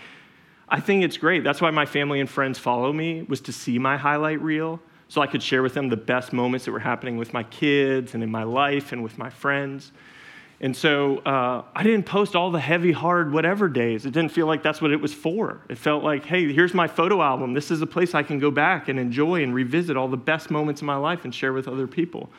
I 0.70 0.80
think 0.80 1.04
it's 1.04 1.18
great. 1.18 1.44
That's 1.44 1.62
why 1.62 1.72
my 1.72 1.86
family 1.86 2.20
and 2.20 2.30
friends 2.30 2.58
follow 2.58 2.94
me, 2.94 3.24
was 3.24 3.42
to 3.42 3.54
see 3.54 3.80
my 3.80 3.98
highlight 3.98 4.42
reel 4.42 4.80
so 5.08 5.22
I 5.22 5.28
could 5.28 5.44
share 5.44 5.62
with 5.62 5.74
them 5.74 5.90
the 5.90 5.98
best 5.98 6.34
moments 6.34 6.66
that 6.66 6.72
were 6.72 6.80
happening 6.80 7.18
with 7.18 7.34
my 7.34 7.44
kids 7.44 8.14
and 8.14 8.24
in 8.24 8.32
my 8.32 8.44
life 8.44 8.92
and 8.92 9.04
with 9.04 9.18
my 9.18 9.30
friends. 9.30 9.92
And 10.60 10.76
so 10.76 11.18
uh, 11.20 11.64
I 11.76 11.84
didn't 11.84 12.06
post 12.06 12.36
all 12.36 12.50
the 12.50 12.60
heavy, 12.60 12.94
hard, 12.94 13.34
whatever 13.34 13.68
days. 13.68 14.06
It 14.06 14.12
didn't 14.12 14.32
feel 14.32 14.48
like 14.48 14.64
that's 14.64 14.82
what 14.82 14.92
it 14.92 15.02
was 15.02 15.14
for. 15.14 15.62
It 15.70 15.78
felt 15.78 16.04
like, 16.04 16.24
hey, 16.26 16.52
here's 16.54 16.74
my 16.74 16.88
photo 16.88 17.22
album. 17.22 17.54
This 17.54 17.70
is 17.70 17.82
a 17.82 17.86
place 17.86 18.16
I 18.16 18.24
can 18.24 18.40
go 18.40 18.50
back 18.50 18.88
and 18.88 18.98
enjoy 18.98 19.44
and 19.44 19.54
revisit 19.54 19.98
all 19.98 20.08
the 20.08 20.18
best 20.18 20.50
moments 20.50 20.82
of 20.82 20.86
my 20.86 20.96
life 20.96 21.26
and 21.26 21.36
share 21.36 21.52
with 21.52 21.68
other 21.68 21.86
people. 21.86 22.30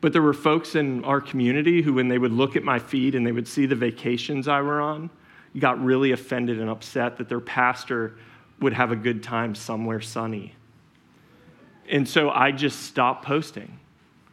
But 0.00 0.12
there 0.12 0.22
were 0.22 0.32
folks 0.32 0.74
in 0.74 1.04
our 1.04 1.20
community 1.20 1.82
who, 1.82 1.94
when 1.94 2.08
they 2.08 2.18
would 2.18 2.32
look 2.32 2.54
at 2.56 2.62
my 2.62 2.78
feed 2.78 3.14
and 3.14 3.26
they 3.26 3.32
would 3.32 3.48
see 3.48 3.66
the 3.66 3.74
vacations 3.74 4.46
I 4.46 4.60
were 4.60 4.80
on, 4.80 5.10
got 5.58 5.82
really 5.82 6.12
offended 6.12 6.60
and 6.60 6.70
upset 6.70 7.16
that 7.18 7.28
their 7.28 7.40
pastor 7.40 8.16
would 8.60 8.72
have 8.72 8.92
a 8.92 8.96
good 8.96 9.22
time 9.22 9.54
somewhere 9.54 10.00
sunny. 10.00 10.54
And 11.88 12.08
so 12.08 12.30
I 12.30 12.52
just 12.52 12.82
stopped 12.82 13.24
posting, 13.24 13.78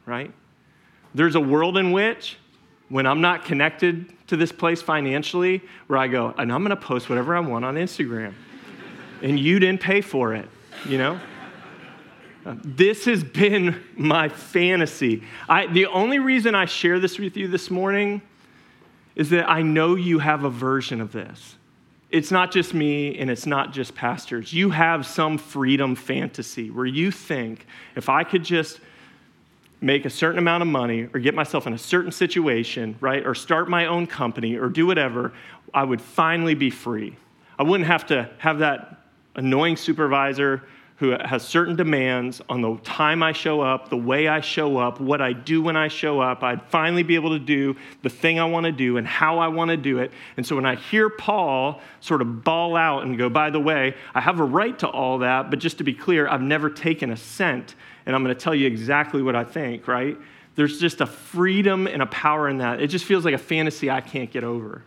right? 0.06 0.32
There's 1.14 1.36
a 1.36 1.40
world 1.40 1.78
in 1.78 1.92
which, 1.92 2.38
when 2.90 3.08
I'm 3.08 3.22
not 3.22 3.46
connected 3.46 4.12
to 4.28 4.36
this 4.36 4.52
place 4.52 4.82
financially, 4.82 5.62
where 5.88 5.98
I 5.98 6.08
go, 6.08 6.34
and 6.38 6.52
I'm 6.52 6.62
gonna 6.64 6.76
post 6.76 7.10
whatever 7.10 7.36
I 7.36 7.40
want 7.40 7.66
on 7.66 7.76
Instagram. 7.76 8.34
and 9.22 9.40
you 9.40 9.60
didn't 9.60 9.82
pay 9.82 10.02
for 10.02 10.34
it, 10.34 10.48
you 10.88 10.98
know? 10.98 11.20
This 12.46 13.06
has 13.06 13.24
been 13.24 13.84
my 13.96 14.30
fantasy. 14.30 15.24
I, 15.50 15.66
the 15.66 15.88
only 15.88 16.20
reason 16.20 16.54
I 16.54 16.66
share 16.66 17.00
this 17.00 17.18
with 17.18 17.36
you 17.36 17.48
this 17.48 17.72
morning 17.72 18.22
is 19.16 19.32
that 19.32 19.50
I 19.50 19.64
know 19.64 19.96
you 19.96 20.20
have 20.20 20.44
a 20.44 20.50
version 20.50 21.02
of 21.02 21.12
this. 21.12 21.56
It's 22.12 22.30
not 22.30 22.52
just 22.52 22.74
me 22.74 23.18
and 23.18 23.32
it's 23.32 23.48
not 23.48 23.74
just 23.74 23.96
pastors. 23.96 24.54
You 24.54 24.70
have 24.70 25.08
some 25.08 25.38
freedom 25.38 25.96
fantasy 25.96 26.70
where 26.70 26.86
you 26.86 27.10
think 27.12 27.66
if 27.96 28.10
I 28.10 28.24
could 28.24 28.44
just 28.44 28.80
make 29.82 30.06
a 30.06 30.10
certain 30.10 30.38
amount 30.38 30.62
of 30.62 30.68
money 30.68 31.10
or 31.14 31.20
get 31.20 31.34
myself 31.34 31.66
in 31.66 31.74
a 31.74 31.78
certain 31.78 32.12
situation, 32.12 32.96
right, 33.00 33.26
or 33.26 33.34
start 33.34 33.70
my 33.70 33.88
own 33.88 34.06
company 34.06 34.56
or 34.56 34.70
do 34.70 34.86
whatever, 34.86 35.34
I 35.74 35.84
would 35.84 36.02
finally 36.02 36.54
be 36.54 36.70
free. 36.70 37.16
I 37.58 37.64
wouldn't 37.64 37.88
have 37.88 38.06
to 38.08 38.30
have 38.38 38.60
that 38.60 39.02
annoying 39.36 39.78
supervisor 39.78 40.64
who 40.98 41.10
has 41.26 41.44
certain 41.44 41.76
demands 41.76 42.42
on 42.48 42.62
the 42.62 42.78
time 42.78 43.22
I 43.22 43.34
show 43.34 43.60
up, 43.60 43.90
the 43.90 43.98
way 43.98 44.30
I 44.30 44.40
show 44.40 44.78
up, 44.78 45.02
what 45.02 45.22
I 45.22 45.34
do 45.34 45.62
when 45.62 45.76
I 45.76 45.90
show 45.90 46.22
up. 46.22 46.42
I'd 46.42 46.62
finally 46.64 47.04
be 47.04 47.16
able 47.16 47.32
to 47.32 47.40
do 47.40 47.76
the 48.02 48.10
thing 48.10 48.40
I 48.40 48.46
want 48.46 48.66
to 48.66 48.72
do 48.72 48.96
and 48.96 49.06
how 49.06 49.40
I 49.40 49.50
want 49.50 49.72
to 49.72 49.78
do 49.78 50.00
it. 50.00 50.12
And 50.38 50.48
so 50.48 50.56
when 50.56 50.66
I 50.66 50.76
hear 50.76 51.10
Paul 51.10 51.82
sort 52.00 52.22
of 52.22 52.46
bawl 52.46 52.78
out 52.78 53.04
and 53.04 53.18
go, 53.18 53.30
by 53.30 53.50
the 53.50 53.60
way, 53.60 53.94
I 54.14 54.22
have 54.22 54.40
a 54.40 54.46
right 54.46 54.78
to 54.80 54.88
all 54.88 55.20
that, 55.20 55.50
but 55.50 55.60
just 55.60 55.80
to 55.80 55.84
be 55.84 55.94
clear, 55.94 56.30
I've 56.30 56.42
never 56.42 56.70
taken 56.70 57.12
a 57.12 57.18
cent, 57.18 57.76
and 58.06 58.16
I'm 58.16 58.24
going 58.24 58.36
to 58.36 58.42
tell 58.42 58.56
you 58.56 58.66
exactly 58.66 59.22
what 59.22 59.36
I 59.36 59.44
think, 59.44 59.90
right? 59.90 60.18
There's 60.56 60.80
just 60.80 61.02
a 61.02 61.06
freedom 61.06 61.88
and 61.88 62.02
a 62.02 62.06
power 62.06 62.48
in 62.48 62.60
that. 62.60 62.82
It 62.82 62.88
just 62.88 63.04
feels 63.04 63.26
like 63.26 63.34
a 63.34 63.40
fantasy 63.40 63.92
I 63.92 64.00
can't 64.00 64.32
get 64.32 64.46
over 64.46 64.84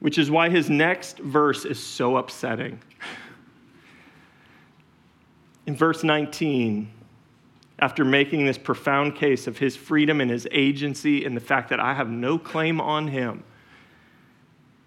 which 0.00 0.18
is 0.18 0.30
why 0.30 0.48
his 0.48 0.70
next 0.70 1.18
verse 1.18 1.64
is 1.64 1.82
so 1.82 2.16
upsetting. 2.16 2.80
In 5.68 5.76
verse 5.76 6.02
19, 6.02 6.90
after 7.78 8.02
making 8.02 8.46
this 8.46 8.56
profound 8.56 9.16
case 9.16 9.46
of 9.46 9.58
his 9.58 9.76
freedom 9.76 10.18
and 10.22 10.30
his 10.30 10.48
agency 10.50 11.26
and 11.26 11.36
the 11.36 11.42
fact 11.42 11.68
that 11.68 11.78
I 11.78 11.92
have 11.92 12.08
no 12.08 12.38
claim 12.38 12.80
on 12.80 13.08
him, 13.08 13.44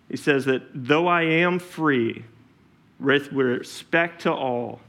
he 0.09 0.17
says 0.17 0.45
that 0.45 0.63
though 0.73 1.05
I 1.05 1.21
am 1.21 1.59
free, 1.59 2.25
with 2.99 3.31
respect 3.31 4.23
to 4.23 4.33
all, 4.33 4.81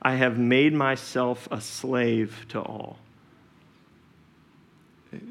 I 0.00 0.14
have 0.14 0.38
made 0.38 0.72
myself 0.72 1.48
a 1.50 1.60
slave 1.60 2.46
to 2.50 2.60
all. 2.60 2.96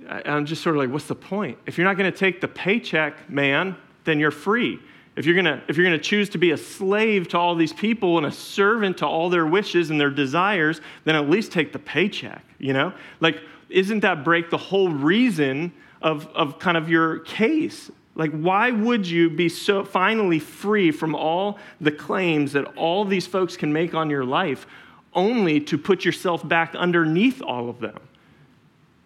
I'm 0.09 0.47
just 0.47 0.63
sort 0.63 0.75
of 0.75 0.81
like, 0.81 0.91
what's 0.91 1.07
the 1.07 1.15
point? 1.15 1.57
If 1.65 1.77
you're 1.77 1.87
not 1.87 1.95
going 1.95 2.11
to 2.11 2.17
take 2.17 2.41
the 2.41 2.49
paycheck, 2.49 3.29
man, 3.29 3.77
then 4.03 4.19
you're 4.19 4.31
free. 4.31 4.81
If 5.15 5.25
you're, 5.25 5.35
gonna, 5.35 5.61
if 5.67 5.75
you're 5.75 5.85
gonna 5.85 5.99
choose 5.99 6.29
to 6.29 6.37
be 6.37 6.51
a 6.51 6.57
slave 6.57 7.27
to 7.29 7.37
all 7.37 7.55
these 7.55 7.73
people 7.73 8.17
and 8.17 8.25
a 8.25 8.31
servant 8.31 8.99
to 8.99 9.07
all 9.07 9.29
their 9.29 9.45
wishes 9.45 9.89
and 9.89 9.99
their 9.99 10.09
desires, 10.09 10.79
then 11.03 11.15
at 11.15 11.29
least 11.29 11.51
take 11.51 11.73
the 11.73 11.79
paycheck, 11.79 12.43
you 12.59 12.71
know? 12.71 12.93
Like, 13.19 13.41
isn't 13.69 13.99
that 14.01 14.23
break 14.23 14.49
the 14.49 14.57
whole 14.57 14.89
reason 14.89 15.73
of, 16.01 16.27
of 16.27 16.59
kind 16.59 16.77
of 16.77 16.89
your 16.89 17.19
case? 17.19 17.91
Like, 18.15 18.31
why 18.31 18.71
would 18.71 19.07
you 19.07 19.29
be 19.29 19.49
so 19.49 19.83
finally 19.83 20.39
free 20.39 20.91
from 20.91 21.15
all 21.15 21.59
the 21.79 21.91
claims 21.91 22.53
that 22.53 22.65
all 22.77 23.05
these 23.05 23.27
folks 23.27 23.57
can 23.57 23.71
make 23.71 23.93
on 23.93 24.09
your 24.09 24.25
life 24.25 24.65
only 25.13 25.59
to 25.61 25.77
put 25.77 26.05
yourself 26.05 26.47
back 26.47 26.73
underneath 26.75 27.41
all 27.41 27.69
of 27.69 27.79
them? 27.79 27.99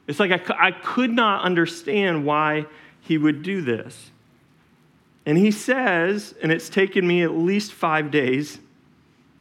It's 0.07 0.19
like 0.19 0.31
I, 0.31 0.67
I 0.67 0.71
could 0.71 1.11
not 1.11 1.43
understand 1.43 2.25
why 2.25 2.65
he 3.01 3.17
would 3.17 3.41
do 3.41 3.61
this. 3.61 4.11
And 5.25 5.37
he 5.37 5.51
says, 5.51 6.35
and 6.41 6.51
it's 6.51 6.69
taken 6.69 7.07
me 7.07 7.23
at 7.23 7.31
least 7.31 7.73
five 7.73 8.11
days 8.11 8.59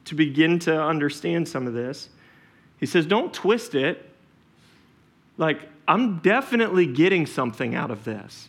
to 0.06 0.14
begin 0.14 0.58
to 0.60 0.82
understand 0.82 1.48
some 1.48 1.66
of 1.66 1.74
this. 1.74 2.08
He 2.78 2.86
says, 2.86 3.06
don't 3.06 3.32
twist 3.32 3.74
it. 3.74 4.08
Like, 5.36 5.60
I'm 5.86 6.18
definitely 6.18 6.86
getting 6.86 7.26
something 7.26 7.74
out 7.74 7.90
of 7.90 8.04
this. 8.04 8.48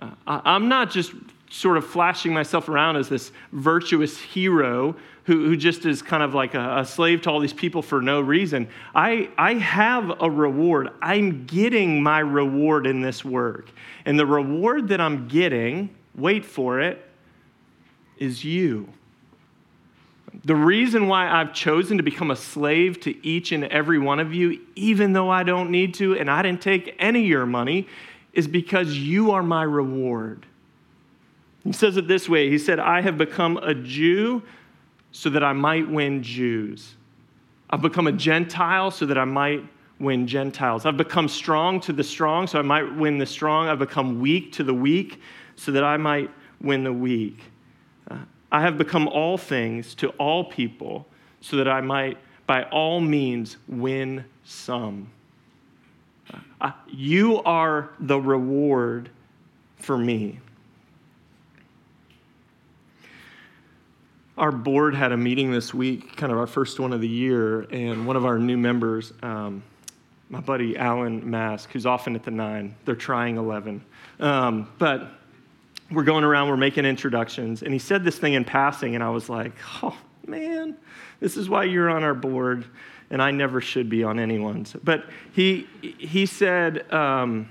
Uh, 0.00 0.10
I'm 0.26 0.68
not 0.68 0.90
just 0.90 1.12
sort 1.50 1.76
of 1.76 1.86
flashing 1.86 2.34
myself 2.34 2.68
around 2.68 2.96
as 2.96 3.08
this 3.08 3.30
virtuous 3.52 4.18
hero 4.18 4.96
who, 5.24 5.46
who 5.46 5.56
just 5.56 5.86
is 5.86 6.02
kind 6.02 6.22
of 6.22 6.34
like 6.34 6.54
a, 6.54 6.78
a, 6.78 6.84
slave 6.84 7.22
to 7.22 7.30
all 7.30 7.40
these 7.40 7.52
people 7.52 7.82
for 7.82 8.00
no 8.00 8.20
reason. 8.20 8.68
I, 8.94 9.30
I 9.38 9.54
have 9.54 10.20
a 10.20 10.30
reward. 10.30 10.90
I'm 11.00 11.46
getting 11.46 12.02
my 12.02 12.18
reward 12.20 12.86
in 12.86 13.00
this 13.00 13.24
work. 13.24 13.70
And 14.04 14.18
the 14.18 14.26
reward 14.26 14.88
that 14.88 15.00
I'm 15.00 15.28
getting 15.28 15.90
wait 16.16 16.44
for 16.44 16.80
it, 16.80 17.02
is 18.18 18.44
you. 18.44 18.88
The 20.44 20.54
reason 20.54 21.08
why 21.08 21.28
I've 21.28 21.52
chosen 21.52 21.96
to 21.96 22.02
become 22.02 22.30
a 22.30 22.36
slave 22.36 23.00
to 23.00 23.26
each 23.26 23.52
and 23.52 23.64
every 23.64 23.98
one 23.98 24.20
of 24.20 24.34
you, 24.34 24.60
even 24.74 25.12
though 25.12 25.30
I 25.30 25.42
don't 25.42 25.70
need 25.70 25.94
to 25.94 26.16
and 26.16 26.30
I 26.30 26.42
didn't 26.42 26.62
take 26.62 26.94
any 26.98 27.22
of 27.22 27.26
your 27.26 27.46
money, 27.46 27.88
is 28.32 28.46
because 28.46 28.96
you 28.96 29.30
are 29.30 29.42
my 29.42 29.62
reward. 29.62 30.46
He 31.64 31.72
says 31.72 31.96
it 31.96 32.06
this 32.06 32.28
way 32.28 32.50
He 32.50 32.58
said, 32.58 32.78
I 32.78 33.00
have 33.00 33.18
become 33.18 33.56
a 33.58 33.74
Jew 33.74 34.42
so 35.10 35.30
that 35.30 35.42
I 35.42 35.52
might 35.52 35.88
win 35.88 36.22
Jews. 36.22 36.94
I've 37.70 37.82
become 37.82 38.06
a 38.06 38.12
Gentile 38.12 38.90
so 38.90 39.06
that 39.06 39.18
I 39.18 39.24
might 39.24 39.64
win 39.98 40.26
Gentiles. 40.26 40.84
I've 40.84 40.98
become 40.98 41.28
strong 41.28 41.80
to 41.80 41.92
the 41.92 42.04
strong 42.04 42.46
so 42.46 42.58
I 42.58 42.62
might 42.62 42.94
win 42.96 43.18
the 43.18 43.26
strong. 43.26 43.68
I've 43.68 43.78
become 43.78 44.20
weak 44.20 44.52
to 44.52 44.62
the 44.62 44.74
weak 44.74 45.20
so 45.56 45.72
that 45.72 45.84
I 45.84 45.96
might 45.96 46.30
win 46.60 46.84
the 46.84 46.92
weak. 46.92 47.38
Uh, 48.10 48.18
I 48.52 48.60
have 48.60 48.78
become 48.78 49.08
all 49.08 49.36
things 49.36 49.94
to 49.96 50.08
all 50.10 50.44
people 50.44 51.06
so 51.40 51.56
that 51.56 51.68
I 51.68 51.80
might, 51.80 52.18
by 52.46 52.64
all 52.64 53.00
means, 53.00 53.56
win 53.68 54.24
some. 54.44 55.10
Uh, 56.60 56.72
you 56.88 57.42
are 57.42 57.90
the 58.00 58.20
reward 58.20 59.10
for 59.76 59.96
me. 59.96 60.40
Our 64.38 64.52
board 64.52 64.94
had 64.94 65.12
a 65.12 65.16
meeting 65.16 65.50
this 65.50 65.72
week, 65.72 66.16
kind 66.16 66.30
of 66.30 66.38
our 66.38 66.46
first 66.46 66.78
one 66.78 66.92
of 66.92 67.00
the 67.00 67.08
year, 67.08 67.62
and 67.70 68.06
one 68.06 68.16
of 68.16 68.26
our 68.26 68.38
new 68.38 68.58
members, 68.58 69.12
um, 69.22 69.62
my 70.28 70.40
buddy 70.40 70.76
Alan 70.76 71.28
Mask, 71.28 71.70
who's 71.70 71.86
often 71.86 72.14
at 72.14 72.22
the 72.22 72.30
nine, 72.30 72.74
they're 72.84 72.94
trying 72.94 73.36
11. 73.36 73.82
Um, 74.20 74.68
but 74.78 75.10
we're 75.90 76.04
going 76.04 76.24
around, 76.24 76.48
we're 76.48 76.56
making 76.56 76.84
introductions, 76.84 77.62
and 77.62 77.72
he 77.72 77.78
said 77.78 78.04
this 78.04 78.18
thing 78.18 78.34
in 78.34 78.44
passing, 78.44 78.94
and 78.94 79.04
I 79.04 79.10
was 79.10 79.28
like, 79.28 79.52
oh, 79.82 79.96
man, 80.26 80.76
this 81.20 81.36
is 81.36 81.48
why 81.48 81.64
you're 81.64 81.88
on 81.88 82.02
our 82.02 82.14
board, 82.14 82.64
and 83.10 83.22
I 83.22 83.30
never 83.30 83.60
should 83.60 83.88
be 83.88 84.02
on 84.02 84.18
anyone's. 84.18 84.74
But 84.82 85.04
he, 85.32 85.66
he 85.80 86.26
said, 86.26 86.90
um, 86.92 87.48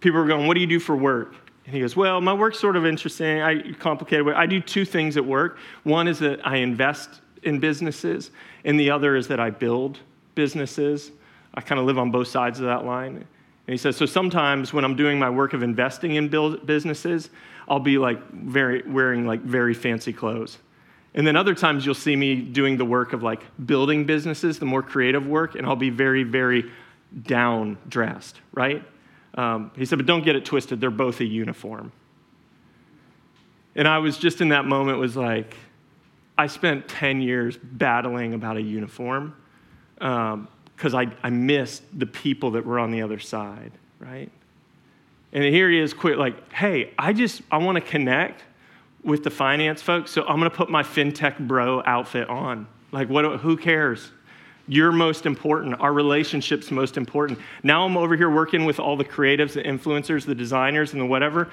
people 0.00 0.20
were 0.20 0.26
going, 0.26 0.46
what 0.46 0.54
do 0.54 0.60
you 0.60 0.66
do 0.66 0.80
for 0.80 0.94
work? 0.94 1.34
And 1.64 1.74
he 1.74 1.80
goes, 1.80 1.96
well, 1.96 2.20
my 2.20 2.32
work's 2.32 2.58
sort 2.58 2.76
of 2.76 2.84
interesting. 2.84 3.40
I 3.40 3.72
complicated. 3.74 4.26
I 4.28 4.46
do 4.46 4.60
two 4.60 4.84
things 4.84 5.16
at 5.16 5.24
work. 5.24 5.58
One 5.84 6.08
is 6.08 6.18
that 6.18 6.44
I 6.46 6.56
invest 6.56 7.20
in 7.42 7.60
businesses, 7.60 8.30
and 8.64 8.78
the 8.78 8.90
other 8.90 9.16
is 9.16 9.28
that 9.28 9.40
I 9.40 9.50
build 9.50 9.98
businesses. 10.34 11.12
I 11.54 11.60
kind 11.60 11.80
of 11.80 11.86
live 11.86 11.98
on 11.98 12.10
both 12.10 12.28
sides 12.28 12.60
of 12.60 12.66
that 12.66 12.84
line. 12.84 13.24
And 13.70 13.74
he 13.74 13.78
says, 13.78 13.96
so 13.96 14.04
sometimes 14.04 14.72
when 14.72 14.84
I'm 14.84 14.96
doing 14.96 15.16
my 15.16 15.30
work 15.30 15.52
of 15.52 15.62
investing 15.62 16.16
in 16.16 16.26
businesses, 16.26 17.30
I'll 17.68 17.78
be 17.78 17.98
like 17.98 18.20
very, 18.32 18.82
wearing 18.82 19.28
like 19.28 19.42
very 19.42 19.74
fancy 19.74 20.12
clothes. 20.12 20.58
And 21.14 21.24
then 21.24 21.36
other 21.36 21.54
times 21.54 21.86
you'll 21.86 21.94
see 21.94 22.16
me 22.16 22.34
doing 22.34 22.78
the 22.78 22.84
work 22.84 23.12
of 23.12 23.22
like 23.22 23.42
building 23.64 24.06
businesses, 24.06 24.58
the 24.58 24.66
more 24.66 24.82
creative 24.82 25.24
work, 25.24 25.54
and 25.54 25.64
I'll 25.64 25.76
be 25.76 25.90
very, 25.90 26.24
very 26.24 26.68
down 27.22 27.78
dressed, 27.88 28.40
right? 28.52 28.82
Um, 29.34 29.70
he 29.76 29.84
said, 29.84 29.98
but 29.98 30.06
don't 30.06 30.24
get 30.24 30.34
it 30.34 30.44
twisted, 30.44 30.80
they're 30.80 30.90
both 30.90 31.20
a 31.20 31.24
uniform. 31.24 31.92
And 33.76 33.86
I 33.86 33.98
was 33.98 34.18
just 34.18 34.40
in 34.40 34.48
that 34.48 34.64
moment, 34.64 34.98
was 34.98 35.16
like, 35.16 35.54
I 36.36 36.48
spent 36.48 36.88
10 36.88 37.22
years 37.22 37.56
battling 37.56 38.34
about 38.34 38.56
a 38.56 38.62
uniform. 38.62 39.36
Um, 40.00 40.48
because 40.80 40.94
I, 40.94 41.08
I 41.22 41.28
missed 41.28 41.82
the 41.92 42.06
people 42.06 42.52
that 42.52 42.64
were 42.64 42.78
on 42.78 42.90
the 42.90 43.02
other 43.02 43.18
side, 43.18 43.70
right? 43.98 44.30
And 45.30 45.44
here 45.44 45.68
he 45.68 45.78
is, 45.78 45.92
quit 45.92 46.16
like, 46.16 46.50
hey, 46.54 46.94
I 46.98 47.12
just, 47.12 47.42
I 47.52 47.58
want 47.58 47.76
to 47.76 47.82
connect 47.82 48.42
with 49.04 49.22
the 49.22 49.28
finance 49.28 49.82
folks, 49.82 50.10
so 50.10 50.22
I'm 50.22 50.38
going 50.38 50.50
to 50.50 50.56
put 50.56 50.70
my 50.70 50.82
fintech 50.82 51.38
bro 51.38 51.82
outfit 51.84 52.30
on. 52.30 52.66
Like, 52.92 53.10
what, 53.10 53.40
who 53.40 53.58
cares? 53.58 54.10
You're 54.68 54.90
most 54.90 55.26
important. 55.26 55.78
Our 55.80 55.92
relationship's 55.92 56.70
most 56.70 56.96
important. 56.96 57.40
Now 57.62 57.84
I'm 57.84 57.98
over 57.98 58.16
here 58.16 58.30
working 58.30 58.64
with 58.64 58.80
all 58.80 58.96
the 58.96 59.04
creatives, 59.04 59.52
the 59.52 59.62
influencers, 59.62 60.24
the 60.24 60.34
designers, 60.34 60.92
and 60.92 61.02
the 61.02 61.06
whatever. 61.06 61.50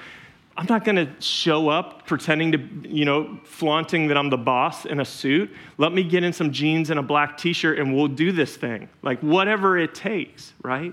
I'm 0.58 0.66
not 0.66 0.84
going 0.84 0.96
to 0.96 1.08
show 1.20 1.68
up 1.68 2.04
pretending 2.04 2.50
to, 2.50 2.58
you 2.82 3.04
know, 3.04 3.38
flaunting 3.44 4.08
that 4.08 4.18
I'm 4.18 4.28
the 4.28 4.36
boss 4.36 4.86
in 4.86 4.98
a 4.98 5.04
suit. 5.04 5.54
Let 5.76 5.92
me 5.92 6.02
get 6.02 6.24
in 6.24 6.32
some 6.32 6.50
jeans 6.50 6.90
and 6.90 6.98
a 6.98 7.02
black 7.02 7.38
t 7.38 7.52
shirt 7.52 7.78
and 7.78 7.94
we'll 7.94 8.08
do 8.08 8.32
this 8.32 8.56
thing. 8.56 8.88
Like, 9.00 9.20
whatever 9.20 9.78
it 9.78 9.94
takes, 9.94 10.52
right? 10.62 10.92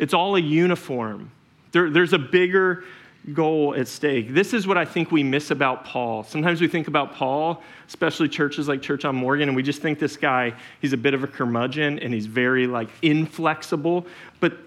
It's 0.00 0.12
all 0.12 0.34
a 0.34 0.40
uniform. 0.40 1.30
There, 1.70 1.88
there's 1.88 2.12
a 2.12 2.18
bigger 2.18 2.82
goal 3.32 3.76
at 3.76 3.86
stake. 3.86 4.34
This 4.34 4.52
is 4.52 4.66
what 4.66 4.76
I 4.76 4.84
think 4.84 5.12
we 5.12 5.22
miss 5.22 5.52
about 5.52 5.84
Paul. 5.84 6.24
Sometimes 6.24 6.60
we 6.60 6.66
think 6.66 6.88
about 6.88 7.14
Paul, 7.14 7.62
especially 7.86 8.28
churches 8.28 8.66
like 8.66 8.82
Church 8.82 9.04
on 9.04 9.14
Morgan, 9.14 9.48
and 9.48 9.54
we 9.54 9.62
just 9.62 9.82
think 9.82 10.00
this 10.00 10.16
guy, 10.16 10.52
he's 10.80 10.94
a 10.94 10.96
bit 10.96 11.14
of 11.14 11.22
a 11.22 11.28
curmudgeon 11.28 12.00
and 12.00 12.12
he's 12.12 12.26
very 12.26 12.66
like 12.66 12.88
inflexible. 13.02 14.04
But 14.40 14.58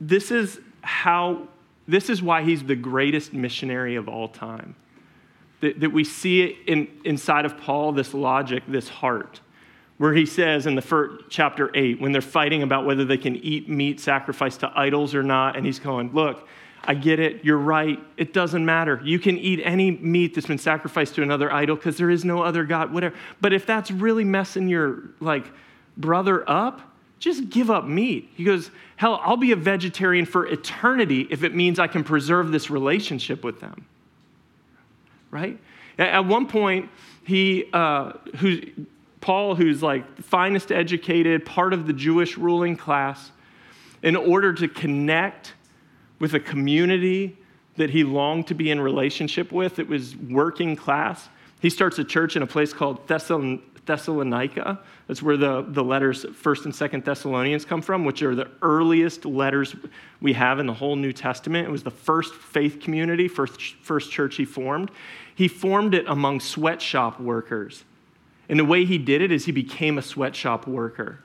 this 0.00 0.30
is 0.30 0.60
how, 0.82 1.48
this 1.86 2.08
is 2.10 2.22
why 2.22 2.42
he's 2.42 2.62
the 2.62 2.76
greatest 2.76 3.32
missionary 3.32 3.96
of 3.96 4.08
all 4.08 4.28
time. 4.28 4.74
That, 5.60 5.80
that 5.80 5.90
we 5.90 6.04
see 6.04 6.42
it 6.42 6.56
in, 6.66 6.88
inside 7.04 7.44
of 7.44 7.58
Paul, 7.58 7.92
this 7.92 8.12
logic, 8.12 8.62
this 8.68 8.88
heart 8.88 9.40
where 9.96 10.12
he 10.12 10.26
says 10.26 10.66
in 10.66 10.74
the 10.74 10.82
first 10.82 11.24
chapter 11.30 11.70
8 11.72 12.00
when 12.00 12.10
they're 12.10 12.20
fighting 12.20 12.64
about 12.64 12.84
whether 12.84 13.04
they 13.04 13.16
can 13.16 13.36
eat 13.36 13.68
meat 13.68 14.00
sacrificed 14.00 14.60
to 14.60 14.72
idols 14.74 15.14
or 15.14 15.22
not 15.22 15.56
and 15.56 15.64
he's 15.64 15.78
going 15.78 16.12
look 16.12 16.48
I 16.86 16.94
get 16.94 17.18
it. 17.18 17.44
You're 17.44 17.58
right. 17.58 17.98
It 18.16 18.32
doesn't 18.32 18.64
matter. 18.64 19.00
You 19.02 19.18
can 19.18 19.38
eat 19.38 19.60
any 19.64 19.90
meat 19.90 20.34
that's 20.34 20.46
been 20.46 20.58
sacrificed 20.58 21.14
to 21.16 21.22
another 21.22 21.52
idol 21.52 21.76
because 21.76 21.96
there 21.96 22.10
is 22.10 22.24
no 22.24 22.42
other 22.42 22.64
God, 22.64 22.92
whatever. 22.92 23.16
But 23.40 23.52
if 23.52 23.66
that's 23.66 23.90
really 23.90 24.24
messing 24.24 24.68
your 24.68 25.10
like 25.20 25.50
brother 25.96 26.48
up, 26.48 26.80
just 27.24 27.48
give 27.48 27.70
up 27.70 27.86
meat. 27.86 28.28
He 28.34 28.44
goes, 28.44 28.70
Hell, 28.96 29.18
I'll 29.22 29.38
be 29.38 29.52
a 29.52 29.56
vegetarian 29.56 30.26
for 30.26 30.46
eternity 30.46 31.26
if 31.30 31.42
it 31.42 31.54
means 31.54 31.78
I 31.78 31.86
can 31.86 32.04
preserve 32.04 32.52
this 32.52 32.68
relationship 32.68 33.42
with 33.42 33.60
them. 33.60 33.86
Right? 35.30 35.58
At 35.98 36.26
one 36.26 36.46
point, 36.46 36.90
he, 37.24 37.64
uh, 37.72 38.12
who, 38.36 38.60
Paul, 39.22 39.54
who's 39.54 39.82
like 39.82 40.22
finest 40.22 40.70
educated, 40.70 41.46
part 41.46 41.72
of 41.72 41.86
the 41.86 41.94
Jewish 41.94 42.36
ruling 42.36 42.76
class, 42.76 43.32
in 44.02 44.16
order 44.16 44.52
to 44.52 44.68
connect 44.68 45.54
with 46.18 46.34
a 46.34 46.40
community 46.40 47.38
that 47.76 47.88
he 47.88 48.04
longed 48.04 48.48
to 48.48 48.54
be 48.54 48.70
in 48.70 48.78
relationship 48.78 49.50
with. 49.50 49.78
It 49.78 49.88
was 49.88 50.14
working 50.14 50.76
class. 50.76 51.30
He 51.60 51.70
starts 51.70 51.98
a 51.98 52.04
church 52.04 52.36
in 52.36 52.42
a 52.42 52.46
place 52.46 52.74
called 52.74 53.06
Thessalonica. 53.86 54.80
That's 55.06 55.22
where 55.22 55.36
the, 55.36 55.64
the 55.68 55.82
letters 55.82 56.24
1st 56.24 56.64
and 56.66 56.74
2nd 56.74 57.04
Thessalonians 57.04 57.64
come 57.64 57.82
from, 57.82 58.04
which 58.04 58.22
are 58.22 58.34
the 58.34 58.48
earliest 58.62 59.24
letters 59.24 59.74
we 60.20 60.32
have 60.34 60.58
in 60.58 60.66
the 60.66 60.74
whole 60.74 60.96
New 60.96 61.12
Testament. 61.12 61.66
It 61.66 61.70
was 61.70 61.82
the 61.82 61.90
first 61.90 62.34
faith 62.34 62.80
community, 62.80 63.28
first, 63.28 63.60
first 63.82 64.10
church 64.10 64.36
he 64.36 64.44
formed. 64.44 64.90
He 65.34 65.48
formed 65.48 65.94
it 65.94 66.04
among 66.06 66.40
sweatshop 66.40 67.20
workers. 67.20 67.84
And 68.48 68.58
the 68.58 68.64
way 68.64 68.84
he 68.84 68.98
did 68.98 69.22
it 69.22 69.32
is 69.32 69.46
he 69.46 69.52
became 69.52 69.98
a 69.98 70.02
sweatshop 70.02 70.66
worker. 70.66 71.20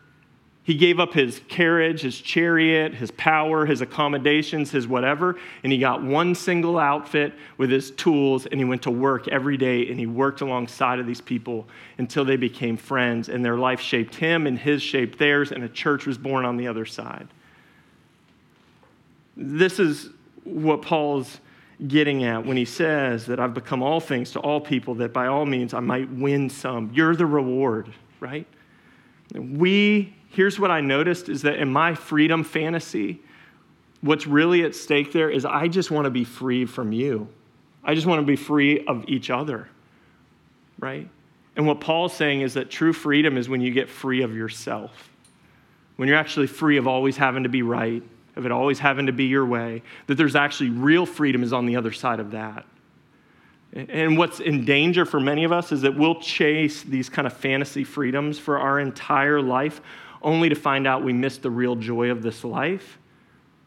He 0.69 0.75
gave 0.75 0.99
up 0.99 1.15
his 1.15 1.41
carriage, 1.47 2.01
his 2.01 2.21
chariot, 2.21 2.93
his 2.93 3.09
power, 3.09 3.65
his 3.65 3.81
accommodations, 3.81 4.69
his 4.69 4.87
whatever, 4.87 5.35
and 5.63 5.73
he 5.73 5.79
got 5.79 6.03
one 6.03 6.35
single 6.35 6.77
outfit 6.77 7.33
with 7.57 7.71
his 7.71 7.89
tools 7.89 8.45
and 8.45 8.59
he 8.59 8.65
went 8.65 8.83
to 8.83 8.91
work 8.91 9.27
every 9.29 9.57
day 9.57 9.89
and 9.89 9.99
he 9.99 10.05
worked 10.05 10.41
alongside 10.41 10.99
of 10.99 11.07
these 11.07 11.21
people 11.21 11.67
until 11.97 12.23
they 12.23 12.35
became 12.35 12.77
friends 12.77 13.29
and 13.29 13.43
their 13.43 13.57
life 13.57 13.81
shaped 13.81 14.13
him 14.13 14.45
and 14.45 14.59
his 14.59 14.83
shaped 14.83 15.17
theirs 15.17 15.51
and 15.51 15.63
a 15.63 15.69
church 15.69 16.05
was 16.05 16.19
born 16.19 16.45
on 16.45 16.55
the 16.55 16.67
other 16.67 16.85
side. 16.85 17.27
This 19.35 19.79
is 19.79 20.11
what 20.43 20.83
Paul's 20.83 21.39
getting 21.87 22.25
at 22.25 22.45
when 22.45 22.57
he 22.57 22.65
says 22.65 23.25
that 23.25 23.39
I've 23.39 23.55
become 23.55 23.81
all 23.81 23.99
things 23.99 24.29
to 24.33 24.39
all 24.39 24.61
people 24.61 24.93
that 24.93 25.13
by 25.13 25.25
all 25.25 25.47
means 25.47 25.73
I 25.73 25.79
might 25.79 26.11
win 26.11 26.47
some. 26.47 26.91
You're 26.93 27.15
the 27.15 27.25
reward, 27.25 27.91
right? 28.19 28.45
We 29.35 30.13
here's 30.29 30.59
what 30.59 30.71
I 30.71 30.81
noticed 30.81 31.29
is 31.29 31.41
that 31.41 31.55
in 31.55 31.71
my 31.71 31.95
freedom 31.95 32.43
fantasy, 32.43 33.21
what's 34.01 34.27
really 34.27 34.63
at 34.63 34.75
stake 34.75 35.11
there 35.11 35.29
is 35.29 35.45
I 35.45 35.67
just 35.67 35.91
want 35.91 36.05
to 36.05 36.11
be 36.11 36.23
free 36.23 36.65
from 36.65 36.91
you. 36.91 37.27
I 37.83 37.95
just 37.95 38.07
want 38.07 38.21
to 38.21 38.25
be 38.25 38.35
free 38.35 38.85
of 38.85 39.05
each 39.07 39.29
other, 39.29 39.67
right? 40.79 41.09
And 41.55 41.65
what 41.65 41.81
Paul's 41.81 42.13
saying 42.13 42.41
is 42.41 42.53
that 42.53 42.69
true 42.69 42.93
freedom 42.93 43.37
is 43.37 43.49
when 43.49 43.61
you 43.61 43.71
get 43.71 43.89
free 43.89 44.21
of 44.21 44.35
yourself, 44.35 45.09
when 45.95 46.07
you're 46.07 46.17
actually 46.17 46.47
free 46.47 46.77
of 46.77 46.87
always 46.87 47.17
having 47.17 47.43
to 47.43 47.49
be 47.49 47.61
right, 47.61 48.03
of 48.35 48.45
it 48.45 48.51
always 48.51 48.79
having 48.79 49.07
to 49.07 49.11
be 49.11 49.25
your 49.25 49.45
way, 49.45 49.81
that 50.07 50.15
there's 50.15 50.35
actually 50.35 50.69
real 50.69 51.05
freedom 51.05 51.43
is 51.43 51.51
on 51.51 51.65
the 51.65 51.75
other 51.75 51.91
side 51.91 52.19
of 52.19 52.31
that. 52.31 52.65
And 53.73 54.17
what's 54.17 54.39
in 54.39 54.65
danger 54.65 55.05
for 55.05 55.19
many 55.19 55.43
of 55.43 55.51
us 55.51 55.71
is 55.71 55.81
that 55.81 55.95
we'll 55.95 56.19
chase 56.19 56.81
these 56.81 57.07
kind 57.07 57.27
of 57.27 57.33
fantasy 57.33 57.83
freedoms 57.83 58.39
for 58.39 58.57
our 58.57 58.79
entire 58.79 59.41
life 59.41 59.81
only 60.21 60.49
to 60.49 60.55
find 60.55 60.87
out 60.87 61.03
we 61.03 61.13
missed 61.13 61.43
the 61.43 61.51
real 61.51 61.75
joy 61.75 62.09
of 62.09 62.21
this 62.23 62.43
life, 62.43 62.97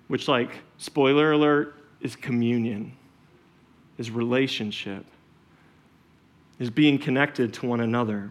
which, 0.09 0.29
like, 0.29 0.51
spoiler 0.77 1.33
alert, 1.33 1.77
is 2.01 2.17
communion, 2.17 2.93
is 3.97 4.11
relationship, 4.11 5.07
is 6.59 6.69
being 6.69 6.99
connected 6.99 7.55
to 7.55 7.67
one 7.67 7.81
another. 7.81 8.31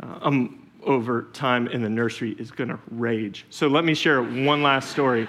Uh, 0.00 0.18
um, 0.22 0.56
over 0.84 1.24
time 1.34 1.66
in 1.68 1.82
the 1.82 1.90
nursery 1.90 2.34
is 2.38 2.50
going 2.50 2.70
to 2.70 2.78
rage. 2.90 3.44
So 3.50 3.68
let 3.68 3.84
me 3.84 3.92
share 3.92 4.22
one 4.22 4.62
last 4.62 4.90
story. 4.90 5.28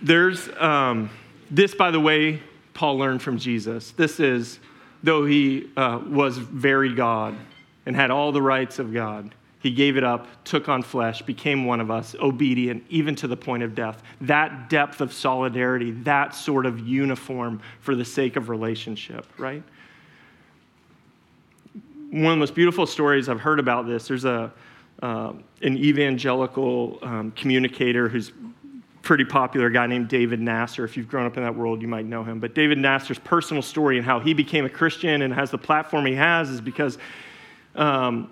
There's 0.00 0.48
um, 0.58 1.10
this, 1.50 1.74
by 1.74 1.90
the 1.90 2.00
way, 2.00 2.40
Paul 2.74 2.98
learned 2.98 3.22
from 3.22 3.38
Jesus. 3.38 3.92
This 3.92 4.20
is, 4.20 4.58
though 5.02 5.24
he 5.24 5.70
uh, 5.76 6.00
was 6.06 6.38
very 6.38 6.92
God, 6.94 7.36
and 7.86 7.94
had 7.94 8.10
all 8.10 8.32
the 8.32 8.42
rights 8.42 8.78
of 8.78 8.92
God. 8.92 9.34
He 9.60 9.70
gave 9.70 9.96
it 9.96 10.04
up, 10.04 10.26
took 10.44 10.68
on 10.68 10.82
flesh, 10.82 11.22
became 11.22 11.64
one 11.64 11.80
of 11.80 11.90
us, 11.90 12.14
obedient, 12.20 12.84
even 12.90 13.14
to 13.16 13.26
the 13.26 13.36
point 13.36 13.62
of 13.62 13.74
death. 13.74 14.02
That 14.20 14.68
depth 14.68 15.00
of 15.00 15.12
solidarity, 15.12 15.92
that 16.02 16.34
sort 16.34 16.66
of 16.66 16.80
uniform 16.80 17.62
for 17.80 17.94
the 17.94 18.04
sake 18.04 18.36
of 18.36 18.50
relationship, 18.50 19.26
right? 19.38 19.62
One 22.10 22.26
of 22.26 22.30
the 22.32 22.36
most 22.36 22.54
beautiful 22.54 22.86
stories 22.86 23.28
I've 23.28 23.40
heard 23.40 23.58
about 23.58 23.86
this, 23.86 24.06
there's 24.06 24.26
a, 24.26 24.52
uh, 25.02 25.32
an 25.62 25.78
evangelical 25.78 26.98
um, 27.02 27.30
communicator 27.32 28.08
who's 28.08 28.32
pretty 29.04 29.24
popular 29.24 29.68
guy 29.68 29.86
named 29.86 30.08
David 30.08 30.40
Nasser. 30.40 30.84
If 30.84 30.96
you've 30.96 31.08
grown 31.08 31.26
up 31.26 31.36
in 31.36 31.42
that 31.42 31.54
world, 31.54 31.82
you 31.82 31.88
might 31.88 32.06
know 32.06 32.24
him. 32.24 32.40
But 32.40 32.54
David 32.54 32.78
Nasser's 32.78 33.18
personal 33.18 33.62
story 33.62 33.98
and 33.98 34.06
how 34.06 34.18
he 34.18 34.32
became 34.32 34.64
a 34.64 34.70
Christian 34.70 35.22
and 35.22 35.32
has 35.32 35.50
the 35.50 35.58
platform 35.58 36.06
he 36.06 36.14
has 36.14 36.48
is 36.48 36.60
because 36.60 36.96
um, 37.74 38.30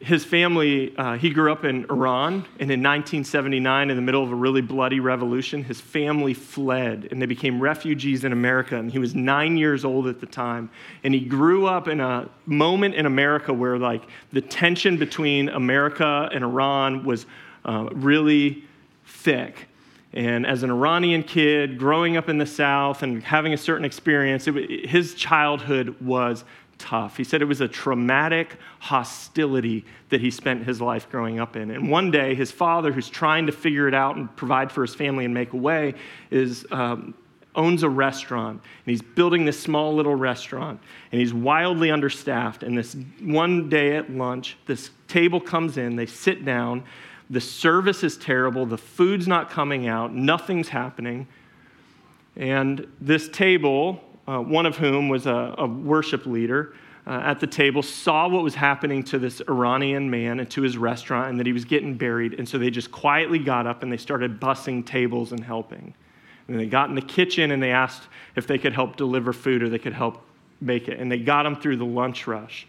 his 0.00 0.22
family, 0.22 0.94
uh, 0.98 1.16
he 1.16 1.30
grew 1.30 1.50
up 1.50 1.64
in 1.64 1.86
Iran, 1.88 2.44
and 2.58 2.70
in 2.70 2.82
1979, 2.82 3.88
in 3.88 3.96
the 3.96 4.02
middle 4.02 4.22
of 4.22 4.30
a 4.30 4.34
really 4.34 4.60
bloody 4.60 5.00
revolution, 5.00 5.64
his 5.64 5.80
family 5.80 6.34
fled 6.34 7.08
and 7.10 7.22
they 7.22 7.26
became 7.26 7.58
refugees 7.58 8.24
in 8.24 8.32
America. 8.32 8.76
And 8.76 8.92
he 8.92 8.98
was 8.98 9.14
nine 9.14 9.56
years 9.56 9.86
old 9.86 10.06
at 10.06 10.20
the 10.20 10.26
time. 10.26 10.68
And 11.02 11.14
he 11.14 11.20
grew 11.20 11.66
up 11.66 11.88
in 11.88 12.00
a 12.00 12.28
moment 12.44 12.94
in 12.94 13.06
America 13.06 13.54
where, 13.54 13.78
like, 13.78 14.02
the 14.32 14.42
tension 14.42 14.98
between 14.98 15.48
America 15.48 16.28
and 16.30 16.44
Iran 16.44 17.04
was 17.06 17.24
uh, 17.64 17.88
really 17.92 18.64
thick. 19.06 19.68
And 20.14 20.46
as 20.46 20.62
an 20.62 20.70
Iranian 20.70 21.24
kid, 21.24 21.76
growing 21.76 22.16
up 22.16 22.28
in 22.28 22.38
the 22.38 22.46
South 22.46 23.02
and 23.02 23.22
having 23.22 23.52
a 23.52 23.56
certain 23.56 23.84
experience, 23.84 24.46
it, 24.46 24.88
his 24.88 25.14
childhood 25.14 26.00
was 26.00 26.44
tough. 26.78 27.16
He 27.16 27.24
said 27.24 27.42
it 27.42 27.46
was 27.46 27.60
a 27.60 27.68
traumatic 27.68 28.56
hostility 28.78 29.84
that 30.10 30.20
he 30.20 30.30
spent 30.30 30.64
his 30.64 30.80
life 30.80 31.10
growing 31.10 31.40
up 31.40 31.56
in. 31.56 31.70
And 31.70 31.90
one 31.90 32.12
day, 32.12 32.34
his 32.34 32.52
father, 32.52 32.92
who's 32.92 33.08
trying 33.08 33.46
to 33.46 33.52
figure 33.52 33.88
it 33.88 33.94
out 33.94 34.16
and 34.16 34.34
provide 34.36 34.70
for 34.70 34.82
his 34.82 34.94
family 34.94 35.24
and 35.24 35.34
make 35.34 35.52
a 35.52 35.58
way, 35.58 35.94
is. 36.30 36.64
Um, 36.70 37.14
owns 37.56 37.84
a 37.84 37.88
restaurant 37.88 38.60
and 38.60 38.90
he's 38.90 39.00
building 39.00 39.44
this 39.44 39.60
small 39.60 39.94
little 39.94 40.16
restaurant 40.16 40.80
and 41.12 41.20
he's 41.20 41.32
wildly 41.32 41.88
understaffed 41.88 42.64
and 42.64 42.76
this 42.76 42.96
one 43.20 43.68
day 43.68 43.96
at 43.96 44.10
lunch 44.10 44.56
this 44.66 44.90
table 45.06 45.40
comes 45.40 45.78
in 45.78 45.94
they 45.94 46.04
sit 46.04 46.44
down 46.44 46.82
the 47.30 47.40
service 47.40 48.02
is 48.02 48.16
terrible 48.16 48.66
the 48.66 48.78
food's 48.78 49.26
not 49.26 49.50
coming 49.50 49.86
out 49.86 50.14
nothing's 50.14 50.68
happening 50.68 51.26
and 52.36 52.86
this 53.00 53.28
table 53.28 54.00
uh, 54.26 54.38
one 54.38 54.66
of 54.66 54.76
whom 54.76 55.08
was 55.08 55.26
a, 55.26 55.54
a 55.58 55.66
worship 55.66 56.26
leader 56.26 56.74
uh, 57.06 57.20
at 57.24 57.40
the 57.40 57.46
table, 57.46 57.82
saw 57.82 58.28
what 58.28 58.42
was 58.42 58.54
happening 58.54 59.02
to 59.02 59.18
this 59.18 59.42
Iranian 59.48 60.08
man 60.08 60.40
and 60.40 60.50
to 60.50 60.62
his 60.62 60.78
restaurant 60.78 61.30
and 61.30 61.38
that 61.38 61.46
he 61.46 61.52
was 61.52 61.64
getting 61.64 61.96
buried. 61.96 62.34
And 62.34 62.48
so 62.48 62.56
they 62.56 62.70
just 62.70 62.90
quietly 62.90 63.38
got 63.38 63.66
up 63.66 63.82
and 63.82 63.92
they 63.92 63.98
started 63.98 64.40
bussing 64.40 64.84
tables 64.86 65.32
and 65.32 65.44
helping. 65.44 65.92
And 66.48 66.58
they 66.58 66.66
got 66.66 66.88
in 66.88 66.94
the 66.94 67.02
kitchen 67.02 67.50
and 67.50 67.62
they 67.62 67.70
asked 67.70 68.04
if 68.36 68.46
they 68.46 68.58
could 68.58 68.72
help 68.72 68.96
deliver 68.96 69.32
food 69.32 69.62
or 69.62 69.68
they 69.68 69.78
could 69.78 69.92
help 69.92 70.22
make 70.60 70.88
it. 70.88 70.98
And 70.98 71.12
they 71.12 71.18
got 71.18 71.42
them 71.42 71.56
through 71.56 71.76
the 71.76 71.84
lunch 71.84 72.26
rush. 72.26 72.66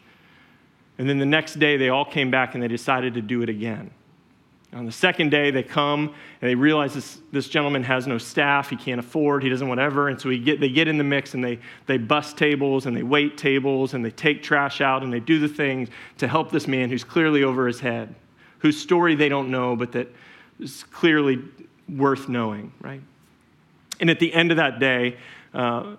And 0.97 1.09
then 1.09 1.19
the 1.19 1.25
next 1.25 1.59
day, 1.59 1.77
they 1.77 1.89
all 1.89 2.05
came 2.05 2.31
back 2.31 2.55
and 2.55 2.63
they 2.63 2.67
decided 2.67 3.13
to 3.13 3.21
do 3.21 3.41
it 3.41 3.49
again. 3.49 3.91
On 4.75 4.85
the 4.85 4.91
second 4.91 5.29
day, 5.29 5.51
they 5.51 5.63
come 5.63 6.13
and 6.41 6.49
they 6.49 6.53
realize 6.53 6.93
this, 6.93 7.19
this 7.31 7.47
gentleman 7.47 7.81
has 7.83 8.07
no 8.07 8.17
staff, 8.17 8.69
he 8.69 8.75
can't 8.75 8.99
afford, 8.99 9.41
he 9.41 9.47
doesn't 9.47 9.69
whatever. 9.69 10.09
And 10.09 10.19
so 10.19 10.35
get, 10.35 10.59
they 10.59 10.69
get 10.69 10.89
in 10.89 10.97
the 10.97 11.03
mix 11.03 11.33
and 11.33 11.41
they, 11.41 11.59
they 11.85 11.97
bust 11.97 12.37
tables 12.37 12.85
and 12.85 12.95
they 12.95 13.01
wait 13.01 13.37
tables 13.37 13.93
and 13.93 14.03
they 14.03 14.11
take 14.11 14.43
trash 14.43 14.81
out 14.81 15.01
and 15.01 15.13
they 15.13 15.21
do 15.21 15.39
the 15.39 15.47
things 15.47 15.87
to 16.17 16.27
help 16.27 16.51
this 16.51 16.67
man 16.67 16.89
who's 16.89 17.05
clearly 17.05 17.41
over 17.41 17.67
his 17.67 17.79
head, 17.79 18.13
whose 18.59 18.77
story 18.77 19.15
they 19.15 19.29
don't 19.29 19.49
know, 19.49 19.77
but 19.77 19.93
that 19.93 20.13
is 20.59 20.83
clearly 20.83 21.41
worth 21.87 22.27
knowing, 22.27 22.73
right? 22.81 23.01
And 24.01 24.09
at 24.09 24.19
the 24.19 24.33
end 24.33 24.51
of 24.51 24.57
that 24.57 24.79
day, 24.79 25.15
uh, 25.53 25.95